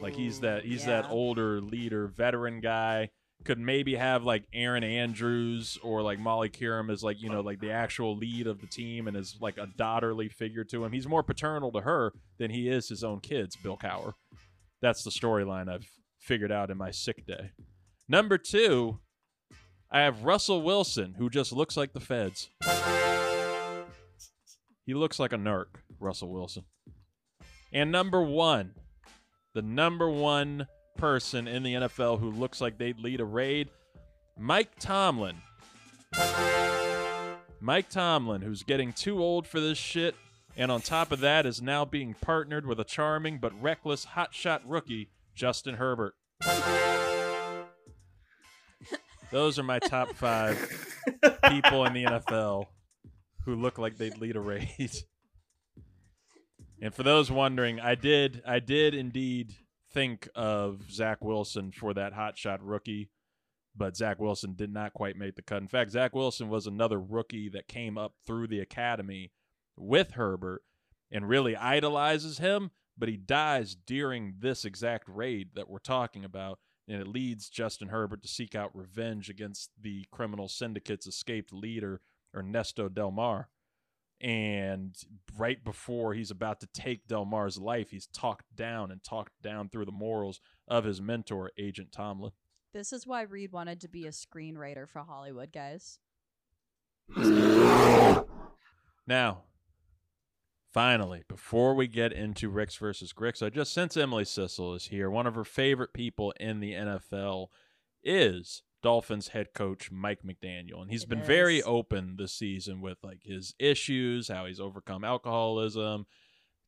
[0.00, 3.10] Like he's that he's that older leader, veteran guy.
[3.44, 7.60] Could maybe have like Erin Andrews or like Molly Kiram as like you know like
[7.60, 10.92] the actual lead of the team and is like a daughterly figure to him.
[10.92, 13.56] He's more paternal to her than he is his own kids.
[13.56, 14.12] Bill Cowher.
[14.82, 17.52] That's the storyline I've figured out in my sick day.
[18.08, 18.98] Number two,
[19.90, 22.48] I have Russell Wilson, who just looks like the feds.
[24.86, 25.66] He looks like a narc,
[25.98, 26.64] Russell Wilson.
[27.72, 28.74] And number one,
[29.54, 30.66] the number one
[31.00, 33.70] person in the NFL who looks like they'd lead a raid,
[34.38, 35.36] Mike Tomlin.
[37.58, 40.14] Mike Tomlin, who's getting too old for this shit,
[40.56, 44.60] and on top of that is now being partnered with a charming but reckless hotshot
[44.66, 46.14] rookie, Justin Herbert.
[49.30, 50.58] Those are my top five
[51.48, 52.66] people in the NFL
[53.46, 54.90] who look like they'd lead a raid.
[56.82, 59.54] and for those wondering, I did I did indeed
[59.92, 63.10] think of Zach Wilson for that hotshot rookie,
[63.76, 65.62] but Zach Wilson did not quite make the cut.
[65.62, 69.32] In fact, Zach Wilson was another rookie that came up through the academy
[69.76, 70.62] with Herbert
[71.10, 76.58] and really idolizes him, but he dies during this exact raid that we're talking about
[76.90, 82.00] and it leads Justin Herbert to seek out revenge against the criminal syndicate's escaped leader,
[82.34, 83.48] Ernesto Del Mar.
[84.20, 84.94] And
[85.38, 89.70] right before he's about to take Del Mar's life, he's talked down and talked down
[89.70, 92.32] through the morals of his mentor, Agent Tomlin.
[92.74, 95.98] This is why Reid wanted to be a screenwriter for Hollywood, guys.
[99.06, 99.44] Now,
[100.72, 105.10] finally, before we get into Ricks versus Gricks, I just since Emily Cissell is here,
[105.10, 107.48] one of her favorite people in the NFL
[108.04, 110.80] is Dolphins head coach Mike McDaniel.
[110.82, 115.04] And he's It been very open this season with like his issues, how he's overcome
[115.04, 116.06] alcoholism.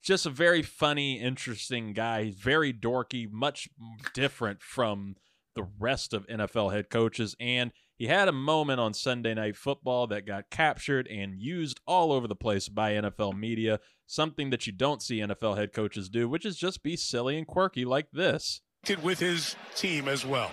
[0.03, 2.25] Just a very funny, interesting guy.
[2.25, 3.69] He's very dorky, much
[4.15, 5.17] different from
[5.55, 7.37] the rest of NFL head coaches.
[7.39, 12.11] And he had a moment on Sunday Night Football that got captured and used all
[12.11, 16.29] over the place by NFL media, something that you don't see NFL head coaches do,
[16.29, 18.61] which is just be silly and quirky like this.
[19.03, 20.51] with his team as well.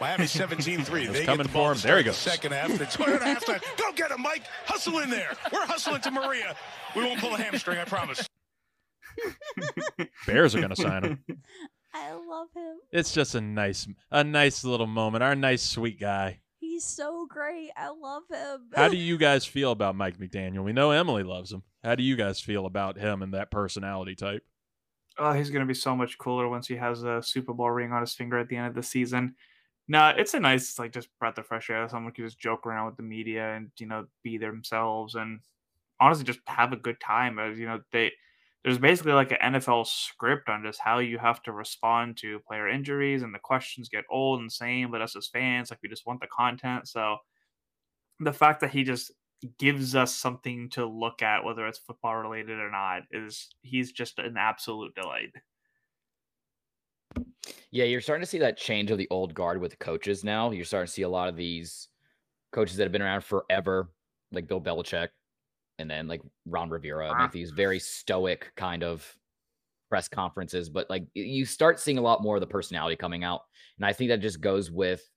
[0.00, 1.12] Miami 17-3.
[1.12, 1.78] They coming get the for him.
[1.78, 2.16] There he start the goes.
[2.16, 2.78] Second half.
[2.78, 3.76] The Toyota halftime.
[3.76, 4.44] Go get him, Mike.
[4.64, 5.32] Hustle in there.
[5.52, 6.56] We're hustling to Maria.
[6.96, 8.26] We won't pull a hamstring, I promise.
[10.26, 11.24] Bears are going to sign him.
[11.94, 12.76] I love him.
[12.92, 15.24] It's just a nice, a nice little moment.
[15.24, 16.40] Our nice, sweet guy.
[16.60, 17.70] He's so great.
[17.76, 18.68] I love him.
[18.74, 20.62] How do you guys feel about Mike McDaniel?
[20.62, 21.62] We know Emily loves him.
[21.82, 24.44] How do you guys feel about him and that personality type?
[25.18, 28.00] Oh, he's gonna be so much cooler once he has a Super Bowl ring on
[28.00, 29.34] his finger at the end of the season.
[29.90, 31.88] Nah, it's a nice like just breath of fresh air.
[31.88, 35.40] Someone can just joke around with the media and you know be themselves and
[35.98, 37.40] honestly just have a good time.
[37.40, 38.12] As you know, they
[38.62, 42.68] there's basically like an NFL script on just how you have to respond to player
[42.68, 44.92] injuries and the questions get old and same.
[44.92, 46.86] But us as fans, like we just want the content.
[46.86, 47.16] So
[48.20, 49.10] the fact that he just
[49.58, 54.20] gives us something to look at, whether it's football related or not, is he's just
[54.20, 55.32] an absolute delight.
[57.70, 60.50] Yeah, you're starting to see that change of the old guard with the coaches now.
[60.50, 61.88] You're starting to see a lot of these
[62.52, 63.92] coaches that have been around forever,
[64.32, 65.08] like Bill Belichick,
[65.78, 67.22] and then like Ron Rivera, Ah.
[67.22, 69.16] make these very stoic kind of
[69.88, 70.68] press conferences.
[70.68, 73.42] But like you start seeing a lot more of the personality coming out,
[73.78, 75.08] and I think that just goes with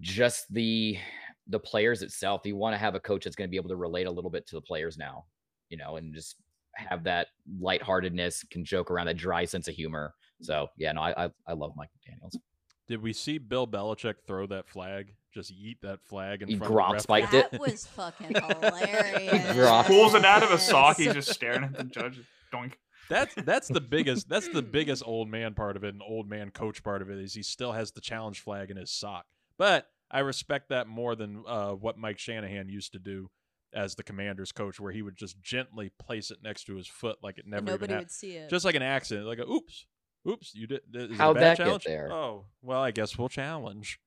[0.00, 0.98] just the
[1.46, 2.42] the players itself.
[2.44, 4.30] You want to have a coach that's going to be able to relate a little
[4.30, 5.26] bit to the players now,
[5.68, 6.36] you know, and just
[6.74, 7.28] have that
[7.60, 10.14] lightheartedness, can joke around, that dry sense of humor.
[10.42, 12.38] So yeah, no, I I, I love Mike McDaniel's.
[12.86, 15.14] Did we see Bill Belichick throw that flag?
[15.32, 17.02] Just eat that flag in He front of the Gronk ref?
[17.02, 17.60] spiked that it.
[17.60, 19.56] was fucking hilarious.
[19.56, 19.86] Gronk.
[19.86, 20.96] Pulls it out of his sock.
[20.98, 22.20] He's just staring at the judge.
[22.52, 22.74] Doink.
[23.10, 26.50] That's that's the biggest that's the biggest old man part of it, and old man
[26.50, 29.24] coach part of it is he still has the challenge flag in his sock.
[29.58, 33.30] But I respect that more than uh, what Mike Shanahan used to do
[33.72, 37.16] as the Commanders coach, where he would just gently place it next to his foot
[37.22, 38.50] like it never And even nobody happened, would see it.
[38.50, 39.86] just like an accident, like a oops,
[40.28, 40.80] oops, you did.
[40.94, 42.12] Is How'd bad that get there?
[42.12, 44.00] Oh, well, I guess we'll challenge.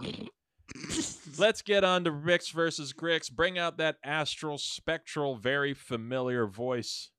[1.38, 3.30] Let's get on to Ricks versus Gricks.
[3.30, 7.10] Bring out that astral, spectral, very familiar voice.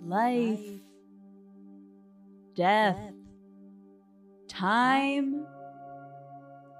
[0.00, 0.60] Life,
[2.54, 2.98] death,
[4.48, 5.46] time,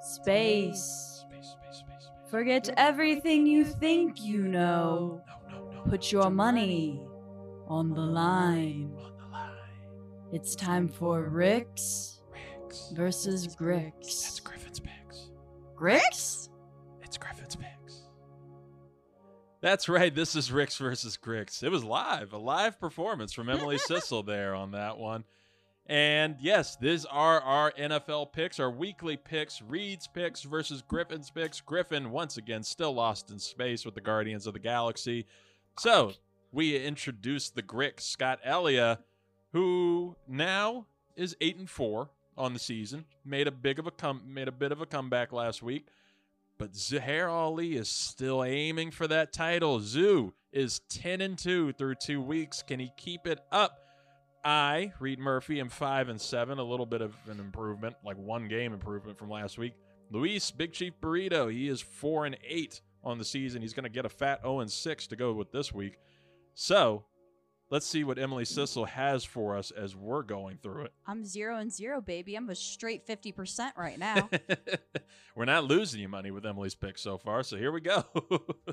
[0.00, 1.24] space.
[1.28, 2.10] Space, space, space, space.
[2.30, 5.22] Forget everything you think you know.
[5.48, 5.82] No, no, no.
[5.90, 7.02] Put your money
[7.68, 8.90] on the line.
[8.90, 9.01] on the line.
[10.32, 12.90] It's time for Ricks Ricks.
[12.94, 15.30] versus That's Griffin's picks.
[15.76, 16.48] Gricks?
[17.02, 18.04] It's Griffin's picks.
[19.60, 20.14] That's right.
[20.14, 21.62] This is Ricks versus Gricks.
[21.62, 25.24] It was live, a live performance from Emily Cissell there on that one.
[25.84, 29.60] And yes, these are our NFL picks, our weekly picks.
[29.60, 31.60] Reid's picks versus Griffin's picks.
[31.60, 35.26] Griffin, once again, still lost in space with the Guardians of the Galaxy.
[35.78, 36.12] So
[36.52, 39.00] we introduced the Grick, Scott Ellia,
[39.52, 40.86] who now
[41.16, 43.04] is eight and four on the season.
[43.24, 45.86] Made a big of a come, made a bit of a comeback last week.
[46.58, 49.80] But Zuhair Ali is still aiming for that title.
[49.80, 52.62] Zoo is 10 and 2 through two weeks.
[52.62, 53.78] Can he keep it up?
[54.44, 58.48] I, Reid Murphy, am five and seven, a little bit of an improvement, like one
[58.48, 59.74] game improvement from last week.
[60.10, 63.62] Luis, Big Chief Burrito, he is four and eight on the season.
[63.62, 65.98] He's going to get a fat 0 and six to go with this week.
[66.54, 67.04] So
[67.72, 70.92] let's see what Emily Cissell has for us as we're going through it.
[71.06, 72.34] I'm zero and zero, baby.
[72.34, 74.28] I'm a straight 50% right now.
[75.34, 78.04] We're not losing you money with Emily's pick so far, so here we go.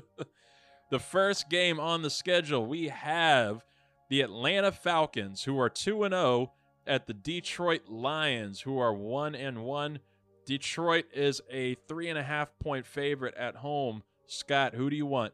[0.90, 3.64] the first game on the schedule, we have
[4.10, 6.52] the Atlanta Falcons, who are 2 and 0,
[6.86, 9.98] at the Detroit Lions, who are 1 and 1.
[10.44, 14.02] Detroit is a three and a half point favorite at home.
[14.26, 15.32] Scott, who do you want?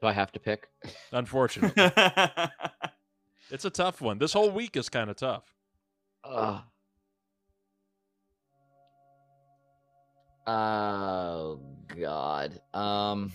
[0.00, 0.68] Do I have to pick?
[1.12, 1.72] Unfortunately,
[3.50, 4.18] it's a tough one.
[4.18, 5.54] This whole week is kind of tough.
[6.24, 6.60] Ugh.
[10.46, 12.60] Oh God.
[12.72, 13.32] Um.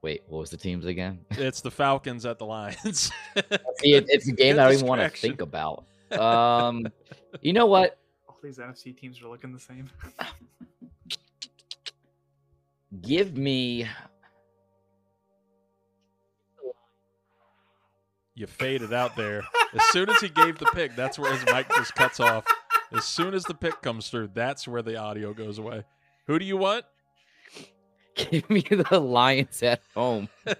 [0.00, 1.20] Wait, what was the teams again?
[1.30, 3.12] It's the Falcons at the Lions.
[3.78, 5.84] See, it, it's a game that I don't even want to think about.
[6.10, 6.86] Um,
[7.40, 7.98] you know what?
[8.28, 9.88] All these NFC teams are looking the same.
[13.00, 13.86] Give me.
[18.42, 19.44] You faded out there.
[19.72, 22.44] As soon as he gave the pick, that's where his mic just cuts off.
[22.90, 25.84] As soon as the pick comes through, that's where the audio goes away.
[26.26, 26.84] Who do you want?
[28.16, 30.28] Give me the Lions at home.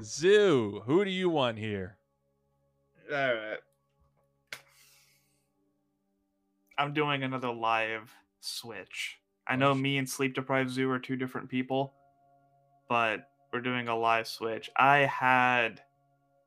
[0.00, 1.96] Zoo, who do you want here?
[3.12, 3.58] All right.
[6.78, 9.18] I'm doing another live switch.
[9.44, 11.94] I know me and Sleep Deprived Zoo are two different people,
[12.88, 14.70] but we're doing a live switch.
[14.76, 15.82] I had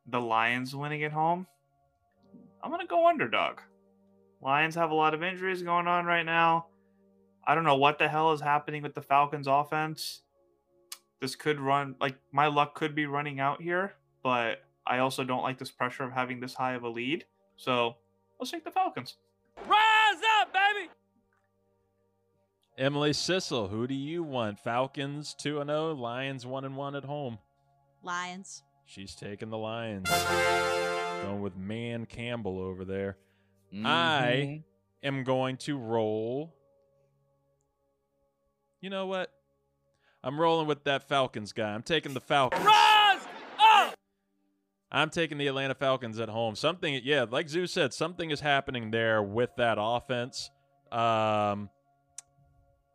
[0.08, 1.48] the Lions winning at home.
[2.64, 3.60] I'm going to go underdog.
[4.42, 6.68] Lions have a lot of injuries going on right now.
[7.48, 10.22] I don't know what the hell is happening with the Falcons offense.
[11.22, 13.94] This could run, like, my luck could be running out here,
[14.24, 17.26] but I also don't like this pressure of having this high of a lead.
[17.56, 17.98] So
[18.40, 19.16] let's take the Falcons.
[19.68, 20.90] Rise up, baby!
[22.78, 24.60] Emily Cissell, who do you want?
[24.60, 27.40] Falcons 2 and 0, Lions 1 and 1 at home.
[28.04, 28.64] Lions.
[28.86, 30.10] She's taking the Lions.
[30.10, 33.18] Going with Dan Campbell over there.
[33.74, 33.86] Mhm.
[33.86, 34.64] I
[35.02, 36.54] am going to roll.
[38.82, 39.32] You know what?
[40.24, 41.74] I'm rolling with that Falcons guy.
[41.74, 42.66] I'm taking the Falcons.
[44.92, 46.56] I'm taking the Atlanta Falcons at home.
[46.56, 50.52] Something, yeah, like Zoo said, something is happening there with that offense.
[50.92, 51.70] Um,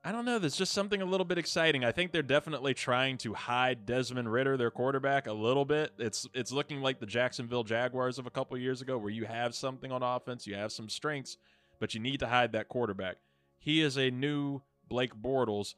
[0.03, 0.39] I don't know.
[0.39, 1.85] There's just something a little bit exciting.
[1.85, 5.93] I think they're definitely trying to hide Desmond Ridder, their quarterback, a little bit.
[5.99, 9.55] It's it's looking like the Jacksonville Jaguars of a couple years ago, where you have
[9.55, 11.37] something on offense, you have some strengths,
[11.81, 13.17] but you need to hide that quarterback.
[13.59, 15.75] He is a new Blake Bortles.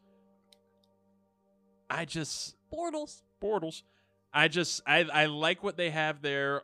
[1.90, 3.22] I just Bortles.
[3.42, 3.82] Bortles.
[4.32, 6.62] I just I I like what they have there.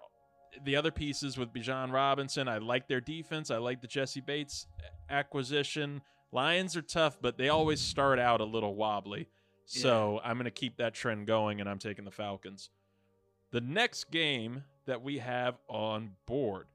[0.65, 3.51] The other pieces with Bijan Robinson, I like their defense.
[3.51, 4.67] I like the Jessie Bates
[5.11, 6.03] acquisition.
[6.33, 9.29] Lions are tough, but they always start out a little wobbly.
[9.65, 12.71] So I'm going to keep that trend going, and I'm taking the Falcons.
[13.51, 16.67] The next game that we have on board,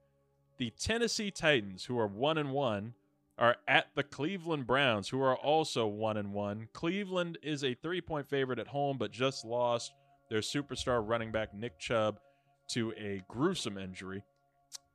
[0.58, 2.94] the Tennessee Titans, who are one and one,
[3.38, 6.68] are at the Cleveland Browns, who are also one and one.
[6.74, 9.92] Cleveland is a three point favorite at home, but just lost
[10.30, 12.20] their superstar running back Nick Chubb
[12.70, 14.24] to a gruesome injury.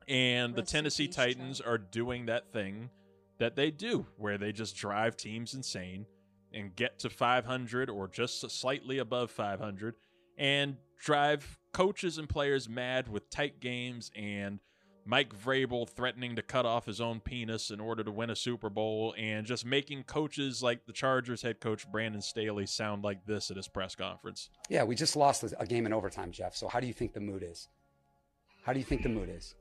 [0.07, 1.67] And the Rest in Tennessee Titans Chubb.
[1.67, 2.91] are doing that thing
[3.39, 6.07] that they do, where they just drive teams insane
[6.53, 9.95] and get to 500 or just slightly above 500
[10.37, 14.61] and drive coaches and players mad with tight games and
[15.05, 18.69] Mike Vrabel threatening to cut off his own penis in order to win a Super
[18.69, 23.51] Bowl and just making coaches like the Chargers head coach Brandon Staley sound like this
[23.51, 24.51] at his press conference.
[24.69, 26.55] Yeah, we just lost a game in overtime, Jeff.
[26.55, 27.69] So how do you think the mood is?
[28.65, 29.55] How do you think the mood is?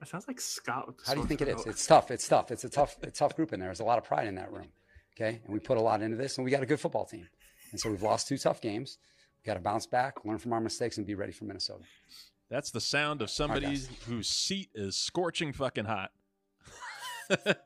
[0.00, 0.86] It sounds like Scott.
[0.86, 1.54] With the How do you think it is?
[1.62, 1.66] throat.
[1.68, 2.10] It's tough.
[2.10, 2.50] It's tough.
[2.50, 3.68] It's a tough, a tough group in there.
[3.68, 4.68] There's a lot of pride in that room.
[5.14, 7.26] Okay, and we put a lot into this, and we got a good football team.
[7.70, 8.98] And so we've lost two tough games.
[9.42, 11.84] We got to bounce back, learn from our mistakes, and be ready for Minnesota.
[12.50, 13.90] That's the sound of somebody best.
[14.06, 16.10] whose seat is scorching fucking hot.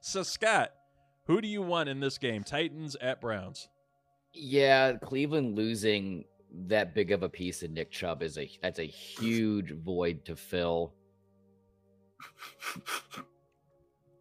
[0.00, 0.72] so Scott,
[1.26, 2.42] who do you want in this game?
[2.42, 3.68] Titans at Browns.
[4.32, 6.24] Yeah, Cleveland losing
[6.66, 10.36] that big of a piece in Nick Chubb is a that's a huge void to
[10.36, 10.94] fill.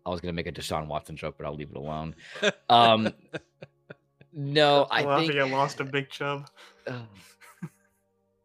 [0.06, 2.16] I was gonna make a Deshaun Watson joke, but I'll leave it alone.
[2.70, 3.14] Um,
[4.34, 6.50] no, I Well, think I lost a big chub.
[6.88, 6.96] Ugh.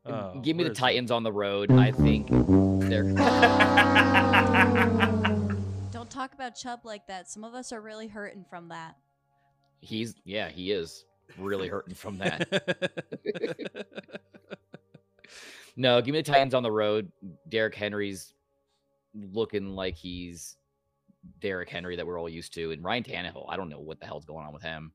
[0.04, 0.80] Oh, give me the where's it?
[0.80, 1.70] Titans on the road.
[1.70, 2.26] I think
[2.88, 3.04] they're
[5.92, 7.30] Don't talk about Chubb like that.
[7.30, 8.96] Some of us are really hurting from that.
[9.80, 11.04] he's yeah he is
[11.38, 12.48] really hurting from that.
[15.76, 17.10] No, give me the Titans on the road.
[17.48, 18.34] Derrick Henry's
[19.14, 20.56] looking like he's
[21.40, 23.46] Derrick Henry that we're all used to, and Ryan Tannehill.
[23.48, 24.92] I don't know what the hell's going on with him,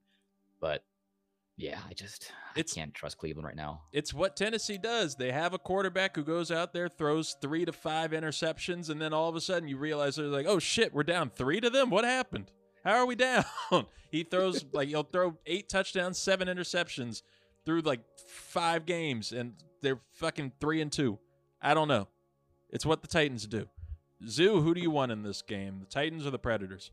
[0.59, 0.83] but
[1.55, 3.83] yeah, I just It's- I can't trust Cleveland right now.
[3.91, 5.15] It's what Tennessee does.
[5.15, 9.13] They have a quarterback who goes out there, throws three to five interceptions, and then
[9.13, 11.89] all of a sudden you realize they're like, oh shit, we're down three to them?
[11.89, 12.51] What happened?
[12.83, 13.43] How are we down?
[14.11, 17.21] he throws like he'll throw eight touchdowns, seven interceptions
[17.65, 21.17] through like five games, and they're fucking three and two.
[21.61, 22.07] I don't know.
[22.69, 23.67] It's what the Titans do.
[24.25, 25.79] Zoo, who do you want in this game?
[25.79, 26.91] The Titans or the Predators?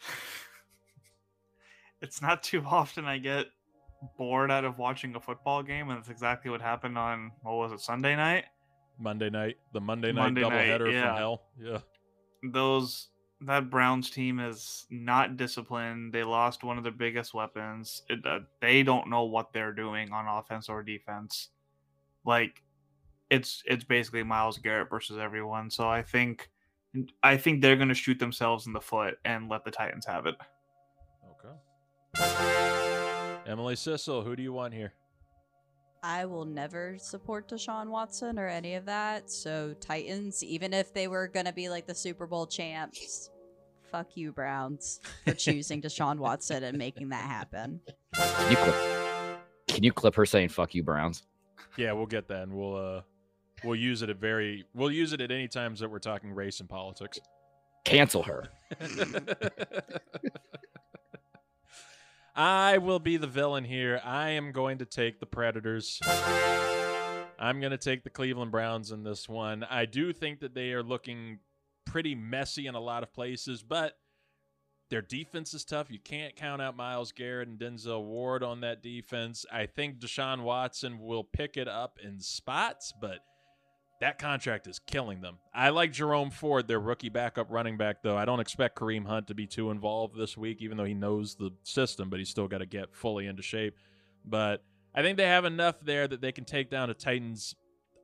[2.02, 3.46] it's not too often I get
[4.16, 7.72] bored out of watching a football game, and that's exactly what happened on what was
[7.72, 8.44] it Sunday night.
[8.98, 11.06] Monday night, the Monday night Monday night, doubleheader yeah.
[11.06, 11.42] from hell.
[11.58, 11.78] Yeah.
[12.42, 13.08] Those
[13.40, 16.12] that Browns team is not disciplined.
[16.12, 18.02] They lost one of their biggest weapons.
[18.08, 21.48] It, uh, they don't know what they're doing on offense or defense.
[22.24, 22.62] Like
[23.30, 25.70] it's it's basically Myles Garrett versus everyone.
[25.70, 26.50] So I think
[27.22, 30.26] I think they're going to shoot themselves in the foot and let the Titans have
[30.26, 30.34] it.
[32.16, 33.42] Okay.
[33.46, 34.92] Emily Cissell, who do you want here?
[36.02, 39.30] I will never support Deshaun Watson or any of that.
[39.30, 43.30] So Titans, even if they were gonna be like the Super Bowl champs,
[43.90, 47.80] fuck you, Browns, for choosing Deshaun Watson and making that happen.
[48.14, 48.74] Can you clip,
[49.66, 51.24] can you clip her saying "fuck you, Browns"?
[51.76, 53.02] Yeah, we'll get that, and we'll uh,
[53.64, 56.60] we'll use it at very we'll use it at any times that we're talking race
[56.60, 57.18] and politics.
[57.84, 58.48] Cancel her.
[62.36, 64.00] I will be the villain here.
[64.04, 66.00] I am going to take the Predators.
[67.38, 69.64] I'm going to take the Cleveland Browns in this one.
[69.64, 71.38] I do think that they are looking
[71.84, 73.94] pretty messy in a lot of places, but
[74.90, 75.90] their defense is tough.
[75.90, 79.44] You can't count out Myles Garrett and Denzel Ward on that defense.
[79.52, 83.20] I think Deshaun Watson will pick it up in spots, but
[84.00, 85.38] that contract is killing them.
[85.52, 88.16] I like Jerome Ford, their rookie backup running back, though.
[88.16, 91.34] I don't expect Kareem Hunt to be too involved this week, even though he knows
[91.34, 93.74] the system, but he's still got to get fully into shape.
[94.24, 94.62] But
[94.94, 97.54] I think they have enough there that they can take down a Titans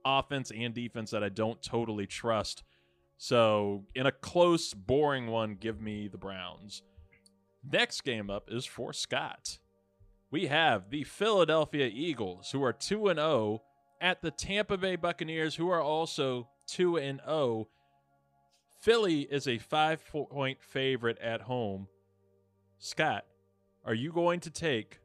[0.05, 2.65] offense and defense that I don't totally trust.
[3.17, 6.83] So, in a close, boring one, give me the Browns.
[7.69, 9.59] Next game up is for Scott.
[10.31, 13.63] We have the Philadelphia Eagles, who are 2 and 0
[14.01, 17.69] at the Tampa Bay Buccaneers, who are also 2 and 0.
[18.81, 21.89] Philly is a five point favorite at home.
[22.79, 23.25] Scott,
[23.85, 24.99] are you going to take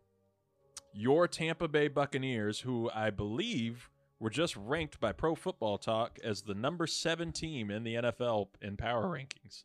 [0.93, 6.41] your Tampa Bay Buccaneers, who I believe were just ranked by Pro Football Talk as
[6.41, 9.63] the number seven team in the NFL in power rankings?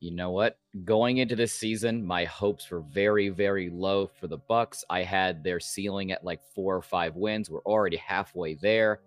[0.00, 0.58] You know what?
[0.84, 4.84] Going into this season, my hopes were very, very low for the Bucks.
[4.88, 7.50] I had their ceiling at like four or five wins.
[7.50, 9.00] We're already halfway there.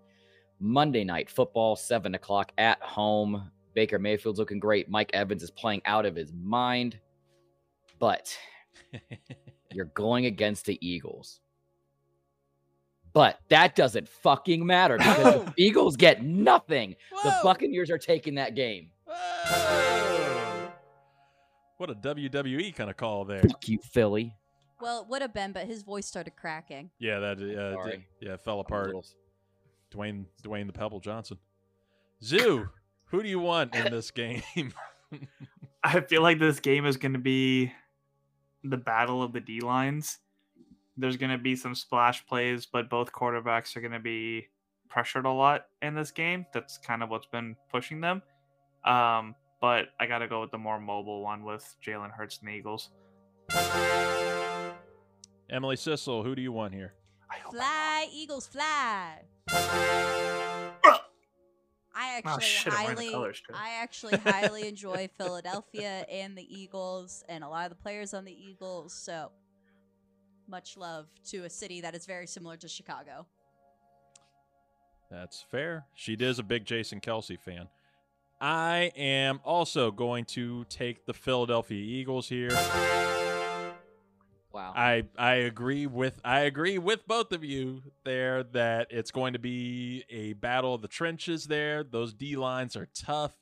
[0.60, 3.50] Monday night football, seven o'clock at home.
[3.74, 4.90] Baker Mayfield's looking great.
[4.90, 6.98] Mike Evans is playing out of his mind.
[7.98, 8.36] But
[9.72, 11.40] you're going against the Eagles.
[13.14, 16.96] But that doesn't fucking matter because the Eagles get nothing.
[17.22, 17.42] The Whoa.
[17.42, 18.90] Buccaneers are taking that game.
[19.06, 19.91] Whoa.
[21.82, 23.42] What a WWE kind of call there.
[23.42, 24.36] Fuck you, Philly.
[24.80, 26.90] Well, it would have been, but his voice started cracking.
[27.00, 27.90] Yeah, that uh, Sorry.
[28.20, 28.86] did- yeah fell apart.
[28.86, 29.04] little-
[29.92, 31.38] Dwayne Dwayne the Pebble Johnson.
[32.22, 32.68] Zoo,
[33.06, 34.44] who do you want in this game?
[35.82, 37.72] I feel like this game is going to be
[38.62, 40.18] the battle of the D lines.
[40.96, 44.46] There's going to be some splash plays, but both quarterbacks are going to be
[44.88, 46.46] pressured a lot in this game.
[46.54, 48.22] That's kind of what's been pushing them.
[48.84, 52.48] Um, but I got to go with the more mobile one with Jalen Hurts and
[52.48, 52.90] the Eagles.
[55.48, 56.94] Emily Cissell, who do you want here?
[57.30, 59.20] I Fly, Eagles, fly.
[61.94, 63.42] I Oh, actually shit, I'm wearing the highly, colors.
[63.54, 68.24] I actually highly enjoy Philadelphia and the Eagles and a lot of the players on
[68.24, 68.92] the Eagles.
[68.92, 69.30] So
[70.48, 73.26] much love to a city that is very similar to Chicago.
[75.10, 75.84] That's fair.
[75.94, 77.68] She is a big Jason Kelce fan.
[78.42, 82.50] I am also going to take the Philadelphia Eagles here.
[84.52, 84.72] Wow.
[84.74, 89.38] I I agree with I agree with both of you there that it's going to
[89.38, 91.84] be a battle of the trenches there.
[91.84, 93.32] Those D lines are tough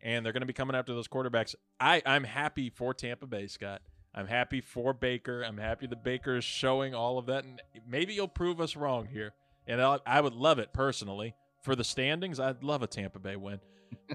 [0.00, 1.54] and they're going to be coming after those quarterbacks.
[1.78, 3.80] I I'm happy for Tampa Bay, Scott.
[4.12, 5.42] I'm happy for Baker.
[5.42, 9.06] I'm happy the Baker is showing all of that and maybe you'll prove us wrong
[9.06, 9.34] here.
[9.68, 12.40] And I, I would love it personally for the standings.
[12.40, 13.60] I'd love a Tampa Bay win.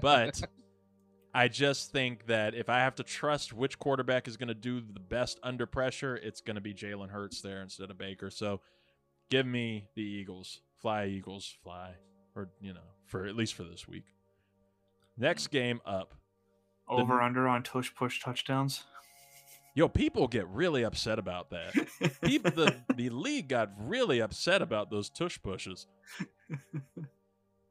[0.00, 0.42] But
[1.34, 4.80] I just think that if I have to trust which quarterback is going to do
[4.80, 8.30] the best under pressure, it's going to be Jalen Hurts there instead of Baker.
[8.30, 8.60] So
[9.30, 10.60] give me the Eagles.
[10.80, 11.94] Fly Eagles, fly,
[12.36, 14.04] or you know, for at least for this week.
[15.16, 16.14] Next game up.
[16.88, 18.84] The- Over under on tush push touchdowns.
[19.76, 21.72] Yo, people get really upset about that.
[22.22, 25.88] People, the the league got really upset about those tush pushes.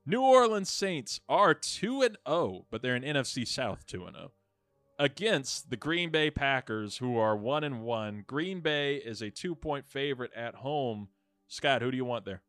[0.05, 4.31] New Orleans Saints are 2 and 0, but they're in NFC South 2 and 0
[4.99, 8.25] against the Green Bay Packers who are 1 and 1.
[8.27, 11.07] Green Bay is a 2-point favorite at home.
[11.47, 12.41] Scott, who do you want there?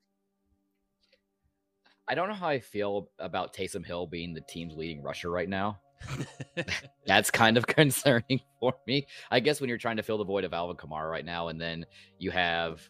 [2.09, 5.49] I don't know how I feel about Taysom Hill being the team's leading rusher right
[5.49, 5.79] now.
[7.07, 9.07] That's kind of concerning for me.
[9.31, 11.61] I guess when you're trying to fill the void of Alvin Kamara right now, and
[11.61, 11.87] then
[12.19, 12.87] you have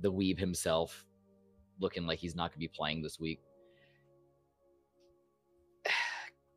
[0.00, 1.04] the Weeb himself
[1.78, 3.40] looking like he's not going to be playing this week.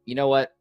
[0.03, 0.55] You know what?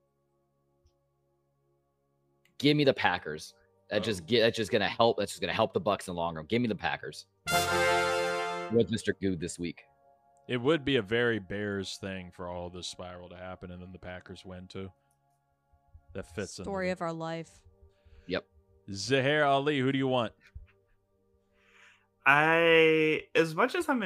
[2.58, 3.54] Give me the Packers.
[3.88, 4.04] That oh.
[4.04, 5.16] just get that's just gonna help.
[5.16, 6.44] That's just gonna help the Bucks in the long run.
[6.46, 7.26] Give me the Packers
[8.70, 9.12] with Mr.
[9.20, 9.82] Good this week.
[10.46, 13.92] It would be a very Bears thing for all this spiral to happen and then
[13.92, 14.90] the Packers win too.
[16.12, 16.64] That fits in.
[16.64, 17.50] Story of our life.
[18.26, 18.44] Yep.
[18.90, 20.32] Zuhair Ali, who do you want?
[22.26, 24.02] I, as much as I'm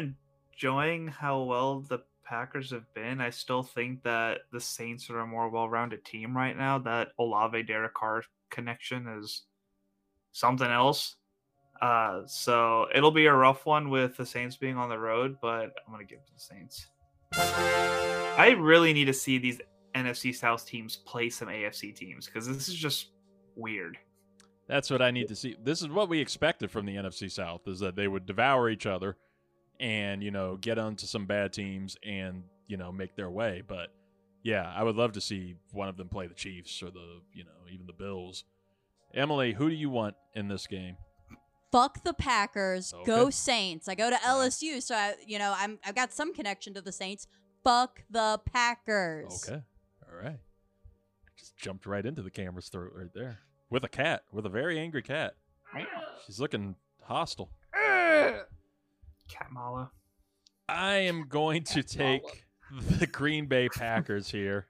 [0.55, 5.27] enjoying how well the Packers have been, I still think that the Saints are a
[5.27, 6.79] more well-rounded team right now.
[6.79, 9.43] That Olave Derek Carr connection is
[10.33, 11.17] something else.
[11.83, 15.75] Uh, so it'll be a rough one with the Saints being on the road, but
[15.87, 16.87] I'm gonna give it to the Saints.
[17.37, 19.61] I really need to see these
[19.95, 23.11] NFC South teams play some AFC teams because this is just
[23.55, 23.99] weird.
[24.67, 25.57] That's what I need to see.
[25.63, 28.87] This is what we expected from the NFC South is that they would devour each
[28.87, 29.19] other
[29.81, 33.63] and, you know, get onto some bad teams and, you know, make their way.
[33.67, 33.89] But
[34.43, 37.45] yeah, I would love to see one of them play the Chiefs or the, you
[37.45, 38.45] know, even the Bills.
[39.15, 40.97] Emily, who do you want in this game?
[41.73, 42.93] Fuck the Packers.
[42.95, 43.05] Okay.
[43.05, 43.89] Go Saints.
[43.89, 46.93] I go to LSU, so I, you know, I'm I've got some connection to the
[46.93, 47.27] Saints.
[47.65, 49.49] Fuck the Packers.
[49.49, 49.63] Okay.
[50.09, 50.39] All right.
[51.37, 53.39] Just jumped right into the camera's throat right there.
[53.71, 55.35] With a cat, with a very angry cat.
[56.27, 57.51] She's looking hostile.
[59.29, 59.91] Katmala.
[60.69, 64.67] I am going to take the Green Bay Packers here.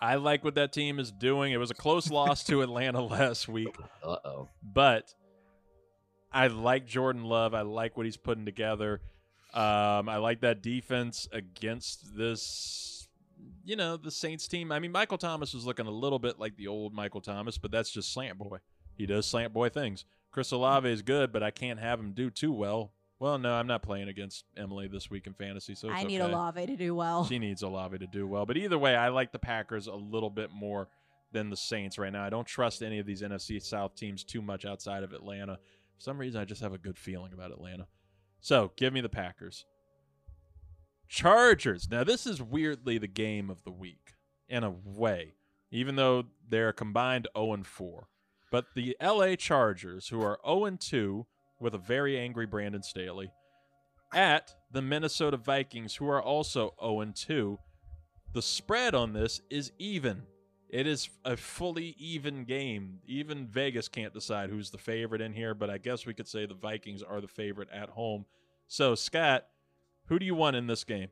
[0.00, 1.52] I like what that team is doing.
[1.52, 4.48] It was a close loss to Atlanta last week, Uh oh.
[4.62, 5.14] but
[6.30, 7.54] I like Jordan Love.
[7.54, 9.00] I like what he's putting together.
[9.54, 13.08] Um, I like that defense against this,
[13.64, 14.72] you know, the Saints team.
[14.72, 17.70] I mean, Michael Thomas was looking a little bit like the old Michael Thomas, but
[17.70, 18.58] that's just slant boy.
[18.96, 20.04] He does slant boy things.
[20.34, 22.90] Chris Olave is good, but I can't have him do too well.
[23.20, 26.20] Well, no, I'm not playing against Emily this week in fantasy, so it's I need
[26.20, 26.32] okay.
[26.32, 27.24] Olave to do well.
[27.24, 28.44] She needs Olave to do well.
[28.44, 30.88] But either way, I like the Packers a little bit more
[31.30, 32.24] than the Saints right now.
[32.24, 35.54] I don't trust any of these NFC South teams too much outside of Atlanta.
[35.54, 37.86] For some reason, I just have a good feeling about Atlanta.
[38.40, 39.64] So give me the Packers.
[41.06, 41.88] Chargers.
[41.88, 44.14] Now, this is weirdly the game of the week
[44.48, 45.34] in a way,
[45.70, 48.08] even though they're combined 0 4.
[48.50, 51.26] But the LA Chargers, who are 0 2
[51.60, 53.30] with a very angry Brandon Staley,
[54.12, 57.58] at the Minnesota Vikings, who are also 0 2.
[58.32, 60.22] The spread on this is even.
[60.68, 62.98] It is a fully even game.
[63.06, 66.46] Even Vegas can't decide who's the favorite in here, but I guess we could say
[66.46, 68.24] the Vikings are the favorite at home.
[68.66, 69.44] So, Scott,
[70.06, 71.08] who do you want in this game?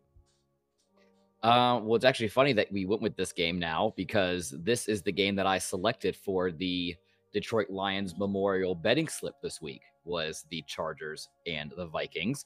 [1.43, 5.03] Uh, well, it's actually funny that we went with this game now because this is
[5.03, 6.97] the game that I selected for the
[7.33, 12.45] Detroit Lions Memorial betting slip this week was the Chargers and the Vikings.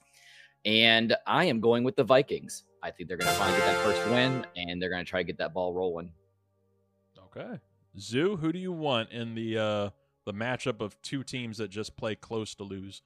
[0.64, 2.64] And I am going with the Vikings.
[2.82, 5.20] I think they're going to finally get that first win and they're going to try
[5.20, 6.12] to get that ball rolling.
[7.36, 7.58] Okay.
[7.98, 9.90] Zoo, who do you want in the uh
[10.24, 13.02] the matchup of two teams that just play close to lose?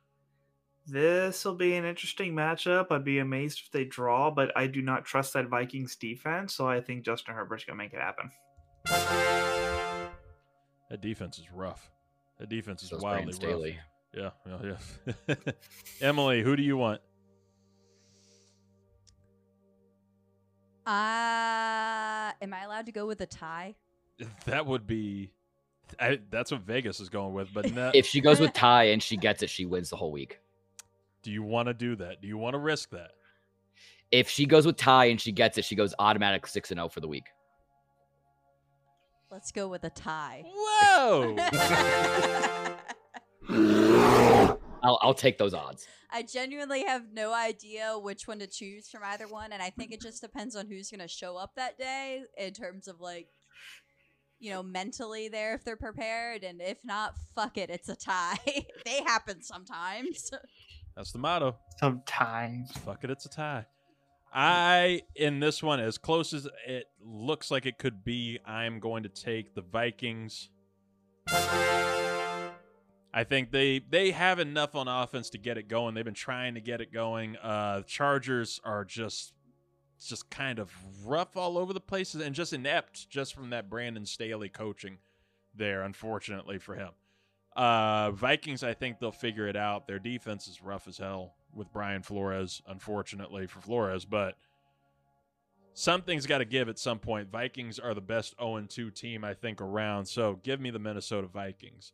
[0.86, 2.86] This will be an interesting matchup.
[2.90, 6.66] I'd be amazed if they draw, but I do not trust that Vikings defense, so
[6.66, 8.30] I think Justin Herbert's gonna make it happen.
[10.90, 11.90] That defense is rough.
[12.38, 13.50] That defense is So wildly Brandon rough.
[13.50, 13.78] Staley.
[14.12, 14.74] Yeah, yeah,
[15.28, 15.34] yeah.
[16.00, 17.00] Emily, who do you want?
[20.86, 23.74] Uh, am I allowed to go with a tie?
[24.46, 25.30] That would be.
[25.98, 29.02] I, that's what Vegas is going with, but no, If she goes with tie and
[29.02, 30.38] she gets it, she wins the whole week.
[31.22, 32.20] do you want to do that?
[32.22, 33.12] Do you want to risk that?
[34.12, 36.88] If she goes with tie and she gets it, she goes automatic 6 and 0
[36.88, 37.26] for the week.
[39.30, 40.44] Let's go with a tie.
[40.44, 41.36] Whoa!
[44.82, 45.86] I'll, I'll take those odds.
[46.10, 49.92] I genuinely have no idea which one to choose from either one, and I think
[49.92, 53.28] it just depends on who's going to show up that day in terms of like,
[54.40, 58.38] you know, mentally there if they're prepared, and if not, fuck it, it's a tie.
[58.84, 60.32] they happen sometimes.
[60.96, 61.56] That's the motto.
[61.78, 62.72] Sometimes.
[62.78, 63.66] Fuck it, it's a tie.
[64.32, 69.02] I in this one, as close as it looks like it could be, I'm going
[69.02, 70.50] to take the Vikings.
[73.12, 75.94] I think they they have enough on offense to get it going.
[75.94, 77.36] They've been trying to get it going.
[77.36, 79.32] Uh Chargers are just
[80.06, 80.72] just kind of
[81.04, 84.98] rough all over the places and just inept just from that Brandon Staley coaching
[85.54, 86.90] there, unfortunately for him.
[87.56, 89.88] Uh Vikings, I think they'll figure it out.
[89.88, 94.36] Their defense is rough as hell with Brian Flores, unfortunately for Flores, but
[95.74, 97.30] something's got to give at some point.
[97.30, 100.06] Vikings are the best 0 2 team, I think, around.
[100.06, 101.92] So give me the Minnesota Vikings.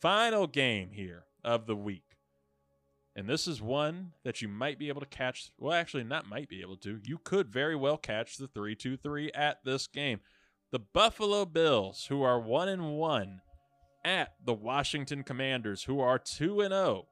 [0.00, 2.16] Final game here of the week.
[3.16, 5.50] And this is one that you might be able to catch.
[5.58, 7.00] Well, actually, not might be able to.
[7.04, 10.20] You could very well catch the 3 2 3 at this game.
[10.70, 13.40] The Buffalo Bills, who are 1 and 1,
[14.04, 17.06] at the Washington Commanders, who are 2 and 0.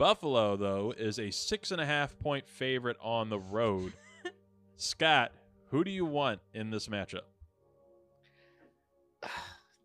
[0.00, 3.92] Buffalo, though, is a six and a half point favorite on the road.
[4.78, 5.30] Scott,
[5.66, 7.20] who do you want in this matchup?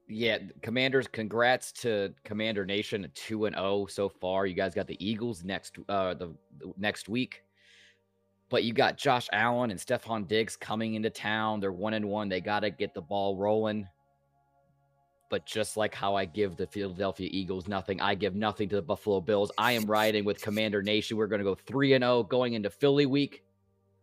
[0.07, 1.07] Yeah, Commanders.
[1.07, 4.45] Congrats to Commander Nation, two and zero so far.
[4.45, 7.41] You guys got the Eagles next uh the, the next week,
[8.49, 11.59] but you got Josh Allen and Stefon Diggs coming into town.
[11.59, 12.30] They're one and one.
[12.30, 13.88] They got to get the ball rolling.
[15.30, 18.82] But just like how I give the Philadelphia Eagles nothing, I give nothing to the
[18.82, 19.51] Buffalo Bills.
[19.57, 21.17] I am riding with Commander Nation.
[21.17, 23.43] We're going to go 3 and 0 going into Philly week.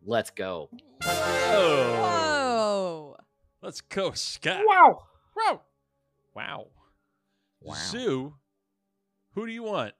[0.05, 0.69] Let's go.
[1.05, 1.97] Whoa.
[2.01, 3.17] Whoa.
[3.63, 4.63] Let's go, Scott.
[4.67, 5.05] Wow.
[5.37, 5.61] Wow.
[6.35, 6.67] Wow.
[7.61, 7.75] Wow.
[7.75, 8.35] Zoo,
[9.35, 9.95] who do you want?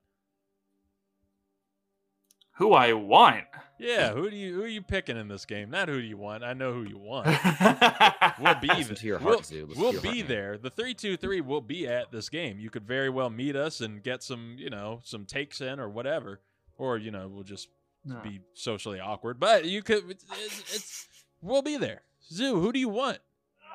[2.63, 3.45] Who I want.
[3.79, 5.69] Yeah, who do you who are you picking in this game?
[5.71, 6.45] Not who do you want.
[6.45, 7.27] I know who you want.
[8.41, 8.95] We'll be Listen there.
[8.97, 9.69] to your we'll, heart, Zoo.
[9.77, 10.27] We'll your be heart, man.
[10.29, 10.59] there.
[10.59, 12.59] The three two three will be at this game.
[12.61, 15.89] You could very well meet us and get some, you know, some takes in or
[15.89, 16.41] whatever,
[16.79, 17.69] or you know, we'll just
[18.05, 18.21] No.
[18.23, 19.39] be socially awkward.
[19.41, 20.09] But you could.
[20.11, 21.09] It's, it's, it's
[21.41, 22.03] we'll be there.
[22.31, 23.19] Zoo, who do you want?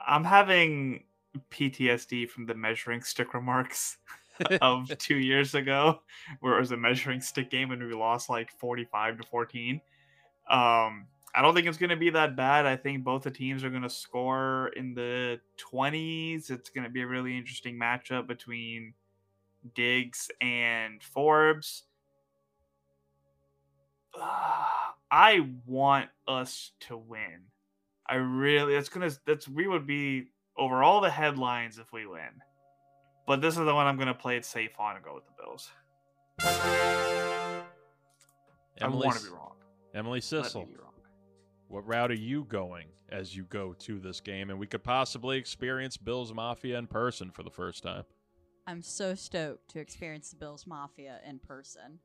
[0.07, 1.03] I'm having
[1.51, 3.97] PTSD from the measuring stick remarks
[4.61, 6.01] of two years ago,
[6.39, 9.81] where it was a measuring stick game and we lost like 45 to 14.
[10.49, 12.65] Um, I don't think it's going to be that bad.
[12.65, 15.39] I think both the teams are going to score in the
[15.71, 16.49] 20s.
[16.49, 18.93] It's going to be a really interesting matchup between
[19.75, 21.83] Diggs and Forbes.
[25.11, 27.45] I want us to win.
[28.09, 30.27] I really that's gonna that's we would be
[30.57, 32.41] over all the headlines if we win.
[33.28, 35.34] But this is the one I'm gonna play it safe on and go with the
[35.43, 35.69] Bills.
[38.82, 39.53] I want to be wrong.
[39.93, 40.61] Emily Cissell.
[40.61, 40.93] wrong.
[41.67, 44.49] What route are you going as you go to this game?
[44.49, 48.05] And we could possibly experience Bills Mafia in person for the first time.
[48.65, 51.99] I'm so stoked to experience the Bills Mafia in person.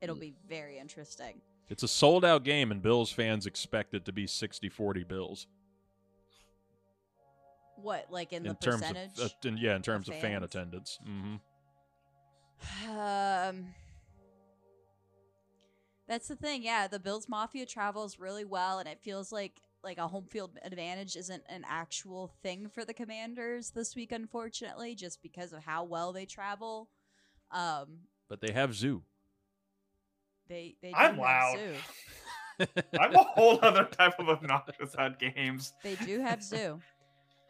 [0.00, 1.40] It'll be very interesting.
[1.68, 5.46] It's a sold out game, and Bills fans expect it to be 60 40 Bills.
[7.84, 9.18] What, like in, the terms percentage?
[9.18, 10.44] of, uh, in- yeah, in terms of, fan fans?
[10.44, 10.98] attendance.
[11.04, 11.34] hmm
[12.88, 13.74] Um,
[16.08, 16.62] that's the thing.
[16.62, 20.58] Yeah, the Bills Mafia travels really well, and it feels like like a home field
[20.64, 25.84] advantage isn't an actual thing for the Commanders this week, unfortunately, just because of how
[25.84, 26.88] well they travel.
[27.50, 27.98] Um,
[28.30, 29.02] But they have Zoo.
[30.48, 31.58] they they do I'm have loud.
[31.58, 32.66] Zoo.
[32.98, 35.72] I'm a whole other type of obnoxious at games.
[35.82, 36.80] They do have Zoo.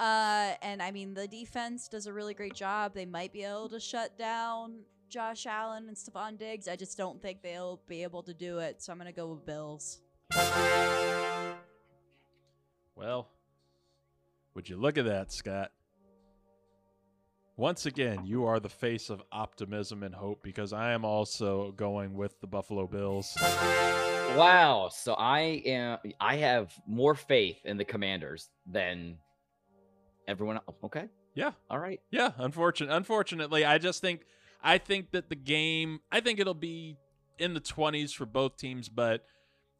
[0.00, 2.94] Uh, and I mean, the defense does a really great job.
[2.94, 6.66] They might be able to shut down Josh Allen and Stefon Diggs.
[6.66, 8.82] I just don't think they'll be able to do it.
[8.82, 10.00] So I'm going to go with Bills.
[12.96, 13.28] Well,
[14.54, 15.70] would you look at that, Scott?
[17.56, 22.14] Once again, you are the face of optimism and hope because I am also going
[22.14, 23.32] with the Buffalo Bills.
[24.36, 24.90] Wow.
[24.92, 29.18] So I am I have more faith in the commanders than
[30.26, 30.76] everyone else.
[30.84, 31.08] Okay.
[31.34, 31.52] Yeah.
[31.70, 32.00] All right.
[32.10, 32.94] Yeah, unfortunate.
[32.94, 34.22] Unfortunately, I just think
[34.62, 36.00] I think that the game.
[36.12, 36.96] I think it'll be
[37.38, 39.24] in the twenties for both teams, but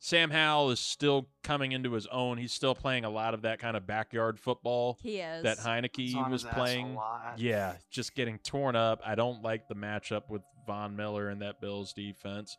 [0.00, 2.36] Sam Howell is still coming into his own.
[2.36, 5.44] He's still playing a lot of that kind of backyard football He is.
[5.44, 6.98] that Heineke It's was his ass a playing.
[7.38, 9.00] Yeah, just getting torn up.
[9.06, 12.58] I don't like the matchup with Von Miller and that Bills defense.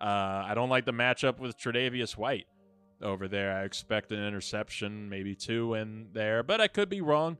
[0.00, 0.04] Uh,
[0.46, 2.46] I don't like the matchup with Tre'Davious White
[3.04, 3.56] over there.
[3.56, 7.38] I expect an interception, maybe two in there, but I could be wrong.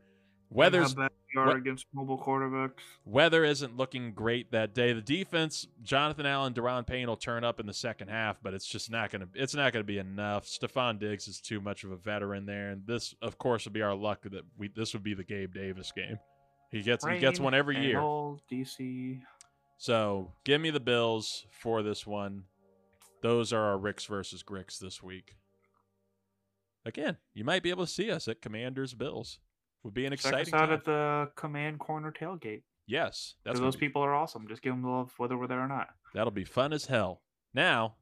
[0.51, 2.75] Weather's we are against mobile quarterbacks.
[3.05, 4.93] Weather isn't looking great that day.
[4.93, 8.67] The defense, Jonathan Allen, Daron Payne will turn up in the second half, but it's
[8.67, 9.27] just not gonna.
[9.35, 10.47] It's not gonna be enough.
[10.47, 13.83] Stefon Diggs is too much of a veteran there, and this, of course, would be
[13.83, 14.69] our luck that we.
[14.69, 16.19] This would be the Gabe Davis game.
[16.71, 17.99] He gets he gets one every year.
[17.99, 19.21] DC.
[19.77, 22.45] So give me the Bills for this one.
[23.23, 25.35] Those are our Ricks versus Gricks this week.
[26.87, 29.39] Again, you might be able to see us at Commanders Bills.
[29.82, 30.72] Would be an Check exciting us out time.
[30.72, 32.62] at the command corner tailgate.
[32.87, 34.47] yes, that's those be- people are awesome.
[34.49, 35.89] Just give them love whether we're there or not.
[36.14, 37.20] That'll be fun as hell.
[37.53, 37.97] Now,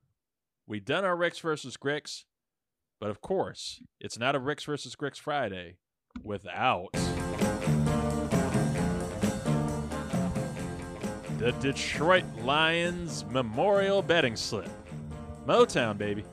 [0.66, 2.24] we've done our Ricks versus Gricks,
[3.00, 5.78] but of course, it's not a Ricks versus Gricks Friday
[6.22, 6.88] without
[11.38, 14.68] the Detroit Lions Memorial Betting Slip.
[15.46, 16.24] Motown, baby.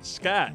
[0.00, 0.52] Scott,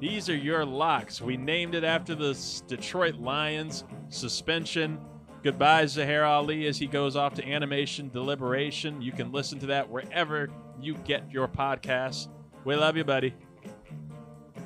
[0.00, 1.20] these are your locks.
[1.20, 4.98] We named it after the Detroit Lions suspension.
[5.42, 9.02] Goodbye, Zuhair Ali, as he goes off to animation deliberation.
[9.02, 10.48] You can listen to that wherever
[10.80, 12.28] you get your podcasts.
[12.64, 13.34] We love you, buddy.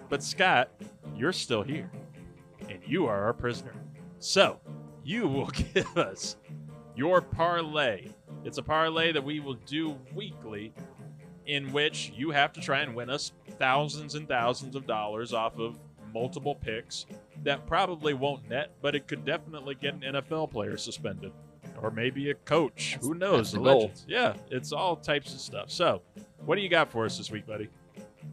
[0.08, 0.70] But Scott,
[1.16, 1.90] you're still here,
[2.68, 3.74] and you are our prisoner.
[4.20, 4.60] So,
[5.02, 6.36] you will give us
[6.94, 8.08] your parlay.
[8.44, 10.72] It's a parlay that we will do weekly,
[11.46, 15.58] in which you have to try and win us thousands and thousands of dollars off
[15.58, 15.78] of
[16.12, 17.06] multiple picks
[17.42, 21.32] that probably won't net, but it could definitely get an NFL player suspended.
[21.82, 22.96] Or maybe a coach.
[23.00, 23.52] Who knows?
[23.52, 23.90] the goal.
[24.06, 25.70] Yeah, it's all types of stuff.
[25.70, 26.02] So,
[26.44, 27.68] what do you got for us this week, buddy?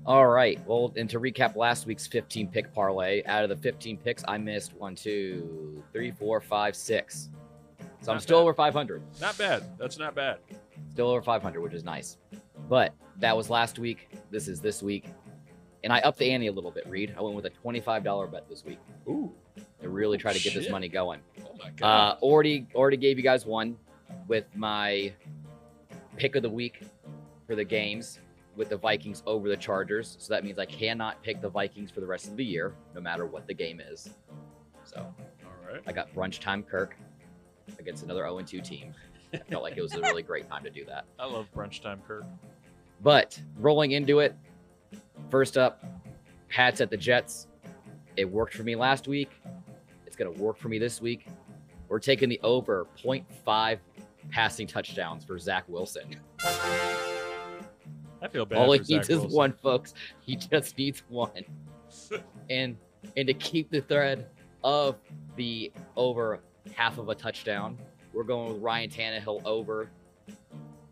[0.06, 0.60] All right.
[0.66, 4.38] Well, and to recap last week's 15 pick parlay, out of the 15 picks, I
[4.38, 7.30] missed one, two, three, four, five, six.
[8.02, 8.44] So I'm still bad.
[8.44, 9.04] over 500.
[9.20, 9.64] Not bad.
[9.78, 10.38] That's not bad.
[10.92, 12.18] Still over 500, which is nice.
[12.70, 14.10] But that was last week.
[14.30, 15.06] This is this week.
[15.84, 17.16] And I upped the ante a little bit, Reid.
[17.18, 19.32] I went with a $25 bet this week Ooh.
[19.82, 21.20] to really try to get this money going.
[21.44, 22.18] Oh my Uh, god.
[22.22, 23.78] already already gave you guys one
[24.28, 25.12] with my
[26.18, 26.82] pick of the week
[27.48, 28.20] for the games
[28.56, 30.18] with the Vikings over the Chargers.
[30.20, 33.02] So that means I cannot pick the Vikings for the rest of the year, no
[33.02, 34.10] matter what the game is.
[34.84, 34.98] So
[35.44, 35.82] all right.
[35.88, 36.96] I got brunch time Kirk
[37.80, 38.94] against another 0 2 team.
[39.34, 41.06] I felt like it was a really great time to do that.
[41.20, 42.26] I love brunch time, Kirk.
[43.04, 44.36] But rolling into it,
[45.30, 45.84] first up,
[46.50, 47.48] Pats at the Jets.
[48.18, 49.32] It worked for me last week.
[50.06, 51.28] It's going to work for me this week.
[51.88, 53.80] We're taking the over 0.5
[54.30, 56.16] passing touchdowns for Zach Wilson.
[58.22, 58.60] I feel bad.
[58.60, 59.94] All he Zach needs is one, folks.
[60.20, 61.44] He just needs one.
[62.50, 62.78] and
[63.18, 64.28] and to keep the thread
[64.64, 64.96] of
[65.36, 66.40] the over
[66.76, 67.78] half of a touchdown,
[68.14, 69.90] we're going with Ryan Tannehill over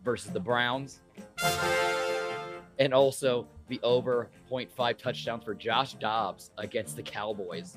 [0.04, 1.00] versus the Browns.
[2.78, 7.76] And also the over 0.5 touchdowns for Josh Dobbs against the Cowboys.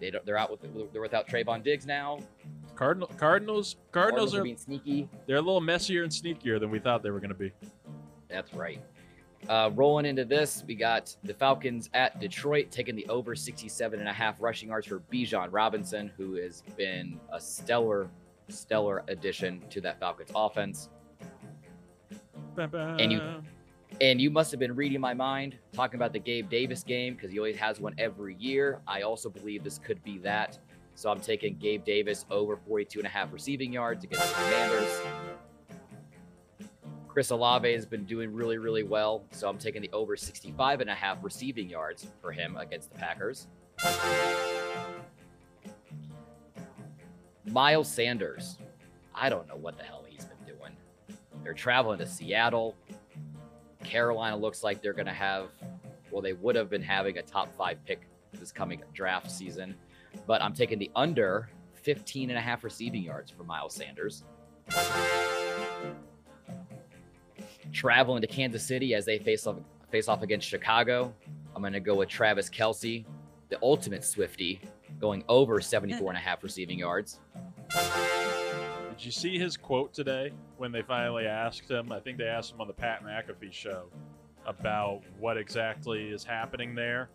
[0.00, 2.18] They don't, they're out with they're without Trevon Diggs now.
[2.74, 5.08] Cardinal, Cardinals, Cardinals are are being sneaky.
[5.26, 7.52] they're a little messier and sneakier than we thought they were going to be.
[8.28, 8.80] That's right.
[9.48, 14.08] Uh, rolling into this, we got the Falcons at Detroit taking the over 67 and
[14.08, 18.08] a half rushing yards for Bijan Robinson, who has been a stellar,
[18.48, 20.88] stellar addition to that Falcons offense.
[23.00, 23.20] And you-
[24.00, 27.30] And you must have been reading my mind, talking about the Gabe Davis game because
[27.30, 28.80] he always has one every year.
[28.88, 30.58] I also believe this could be that.
[30.96, 35.00] So I'm taking Gabe Davis over 42 and a half receiving yards against the Commanders.
[37.06, 39.24] Chris Olave has been doing really, really well.
[39.30, 42.98] So I'm taking the over 65 and a half receiving yards for him against the
[42.98, 43.46] Packers.
[47.46, 48.58] Miles Sanders.
[49.14, 50.03] I don't know what the hell.
[51.44, 52.74] They're traveling to Seattle.
[53.84, 55.50] Carolina looks like they're going to have,
[56.10, 59.74] well, they would have been having a top five pick this coming draft season.
[60.26, 64.24] But I'm taking the under 15 and a half receiving yards for Miles Sanders.
[67.72, 69.56] Traveling to Kansas City as they face off,
[69.90, 71.12] face off against Chicago.
[71.54, 73.04] I'm going to go with Travis Kelce,
[73.50, 74.62] the ultimate Swifty,
[74.98, 77.20] going over 74 and a half receiving yards.
[78.96, 81.90] Did you see his quote today when they finally asked him?
[81.90, 83.86] I think they asked him on the Pat McAfee show
[84.46, 87.10] about what exactly is happening there.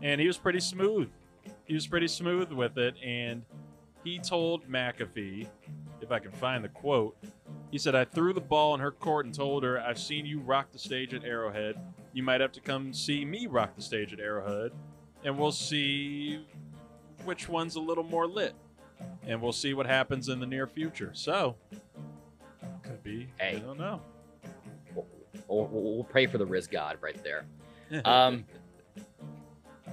[0.00, 1.10] And he was pretty smooth.
[1.66, 2.94] He was pretty smooth with it.
[3.04, 3.42] And
[4.04, 5.46] he told McAfee,
[6.00, 7.14] if I can find the quote,
[7.70, 10.40] he said, I threw the ball in her court and told her, I've seen you
[10.40, 11.74] rock the stage at Arrowhead.
[12.14, 14.72] You might have to come see me rock the stage at Arrowhead.
[15.24, 16.46] And we'll see
[17.26, 18.54] which one's a little more lit
[19.26, 21.10] and we'll see what happens in the near future.
[21.14, 21.56] So,
[22.82, 23.28] could be.
[23.40, 24.00] I don't know.
[24.94, 25.06] We'll,
[25.48, 27.44] we'll, we'll pray for the Riz God right there.
[28.04, 28.44] Um,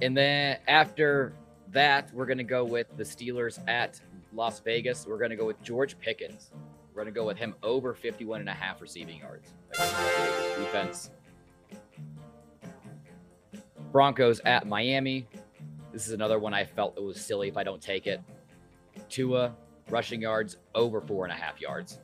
[0.02, 1.32] and then after
[1.72, 3.98] that, we're going to go with the Steelers at
[4.34, 5.06] Las Vegas.
[5.06, 6.50] We're going to go with George Pickens.
[6.92, 9.54] We're going to go with him over 51 and a half receiving yards.
[10.58, 11.10] Defense.
[13.92, 15.26] Broncos at Miami.
[15.92, 18.20] This is another one I felt it was silly if I don't take it.
[19.08, 19.54] Tua
[19.90, 21.98] rushing yards over four and a half yards.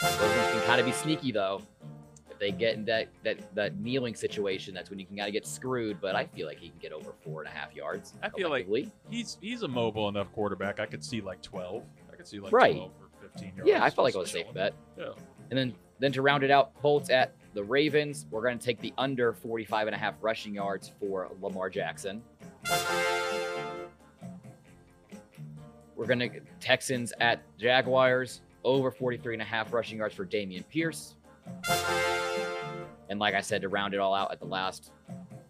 [0.00, 1.62] Those ones can kind of be sneaky though.
[2.30, 5.32] If they get in that that that kneeling situation, that's when you can kind of
[5.32, 6.00] get screwed.
[6.00, 8.14] But I feel like he can get over four and a half yards.
[8.22, 8.66] I feel like
[9.10, 10.80] he's he's a mobile enough quarterback.
[10.80, 11.84] I could see like 12.
[12.12, 12.74] I could see like Right.
[12.74, 13.68] 12 or 15 yards.
[13.68, 14.74] yeah, I felt like it was a safe bet.
[14.98, 15.10] Yeah.
[15.50, 18.26] And then then to round it out, Bolts at the Ravens.
[18.30, 22.20] We're going to take the under 45 and a half rushing yards for Lamar Jackson.
[26.04, 30.68] We're going to Texans at Jaguars over 43 and a half rushing yards for Dameon
[30.68, 31.14] Pierce.
[33.08, 34.92] And like I said, to round it all out at the last,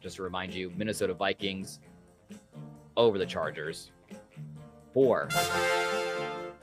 [0.01, 1.81] just to remind you, Minnesota Vikings
[2.97, 3.91] over the Chargers
[4.93, 5.29] for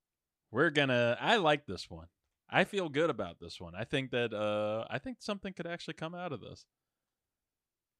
[0.51, 1.17] We're gonna.
[1.19, 2.07] I like this one.
[2.49, 3.73] I feel good about this one.
[3.75, 4.33] I think that.
[4.33, 6.65] Uh, I think something could actually come out of this.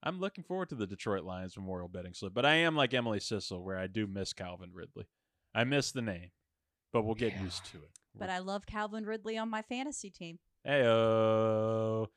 [0.03, 3.19] I'm looking forward to the Detroit Lions Memorial betting slip, but I am like Emily
[3.19, 5.07] Cissell, where I do miss Calvin Ridley.
[5.55, 6.29] I miss the name,
[6.93, 7.43] but we'll get Yeah.
[7.43, 7.89] used to it.
[8.15, 10.39] But I love Calvin Ridley on my fantasy team.
[10.67, 12.07] Heyo.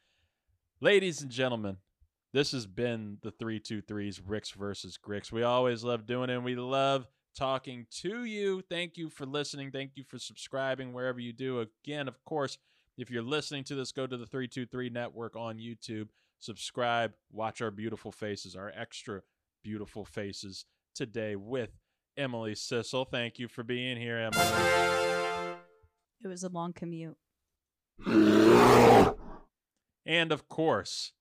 [0.81, 1.79] Ladies and gentlemen,
[2.33, 5.33] this has been the 323s, Ricks versus Gricks.
[5.33, 7.07] We always love doing it, and we love
[7.37, 8.63] talking to you.
[8.69, 9.71] Thank you for listening.
[9.71, 11.67] Thank you for subscribing wherever you do.
[11.85, 12.59] Again, of course,
[12.97, 16.09] if you're listening to this, go to the 323 Network on YouTube,
[16.39, 19.23] subscribe, watch our beautiful faces, our extra
[19.63, 21.71] beautiful faces today with
[22.17, 23.05] Emily Cissell.
[23.05, 25.57] Thank you for being here, Emily.
[26.23, 27.17] It was a long commute.
[30.07, 31.13] And of course,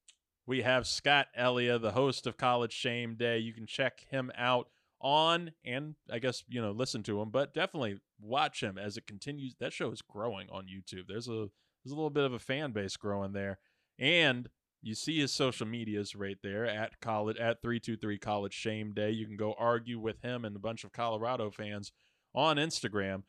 [0.45, 3.37] we have Scott Ellia, the host of College Shame Day.
[3.37, 4.67] You can check him out
[5.01, 9.07] on and I guess, you know, listen to him, but definitely watch him as it
[9.07, 9.55] continues.
[9.59, 11.07] That show is growing on YouTube.
[11.07, 11.47] There's a
[11.83, 13.59] there's a little bit of a fan base growing there.
[13.97, 14.49] And
[14.81, 19.11] you see his social medias right there at college at 323 College Shame Day.
[19.11, 21.91] You can go argue with him and a bunch of Colorado fans
[22.33, 23.23] on Instagram.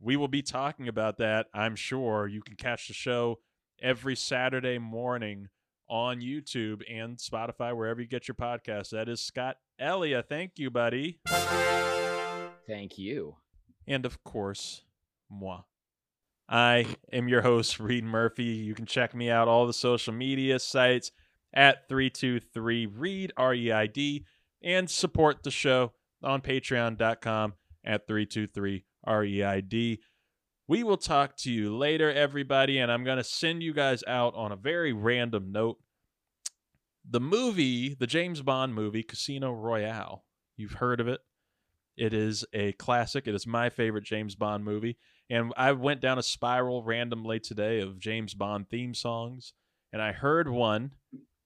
[0.00, 2.26] We will be talking about that, I'm sure.
[2.26, 3.38] You can catch the show
[3.80, 5.48] every Saturday morning
[5.88, 8.90] on YouTube and Spotify, wherever you get your podcast.
[8.90, 10.24] That is Scott Ellia.
[10.26, 11.20] Thank you, buddy.
[12.66, 13.36] Thank you.
[13.86, 14.82] And of course,
[15.30, 15.62] moi.
[16.48, 18.44] I am your host, Reid Murphy.
[18.44, 21.10] You can check me out all the social media sites
[21.52, 24.24] at 323 Reid, R E I D,
[24.62, 27.54] and support the show on patreon.com
[27.84, 30.00] at 323 R E I D.
[30.66, 34.34] We will talk to you later, everybody, and I'm going to send you guys out
[34.34, 35.78] on a very random note.
[37.08, 40.24] The movie, the James Bond movie, Casino Royale,
[40.56, 41.20] you've heard of it.
[41.96, 43.28] It is a classic.
[43.28, 44.96] It is my favorite James Bond movie.
[45.30, 49.52] And I went down a spiral randomly today of James Bond theme songs,
[49.92, 50.92] and I heard one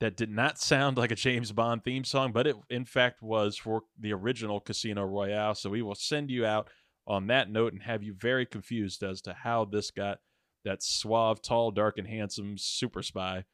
[0.01, 3.57] that did not sound like a James Bond theme song, but it in fact was
[3.57, 5.55] for the original Casino Royale.
[5.55, 6.69] So we will send you out
[7.07, 10.19] on that note and have you very confused as to how this got
[10.65, 13.45] that suave, tall, dark, and handsome super spy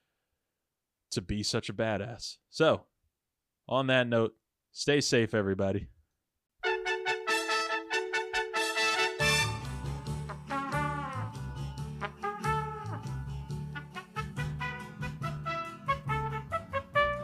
[1.15, 2.37] to be such a badass.
[2.51, 2.83] So,
[3.69, 4.35] on that note,
[4.73, 5.89] stay safe, everybody.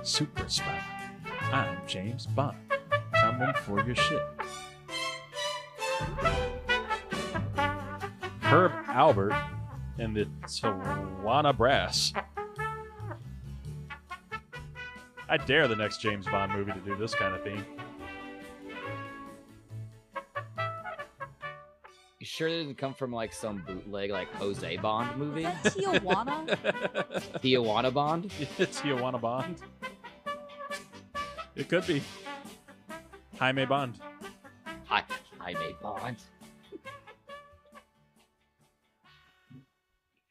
[0.03, 0.81] Super spy.
[1.53, 2.57] I'm James Bond.
[3.15, 4.23] Coming for your shit.
[8.43, 9.41] Herb Alpert
[9.99, 12.13] and the Tijuana Brass.
[15.31, 17.65] I dare the next James Bond movie to do this kind of theme.
[22.19, 25.45] You sure it didn't come from like some bootleg like Jose Bond movie?
[25.45, 26.47] Is that Tijuana?
[27.41, 28.29] Tijuana Bond?
[28.59, 29.57] Tijuana Bond.
[31.55, 32.03] It could be.
[33.39, 34.01] Jaime Bond.
[34.87, 35.05] Hi,
[35.39, 36.17] Jaime Bond.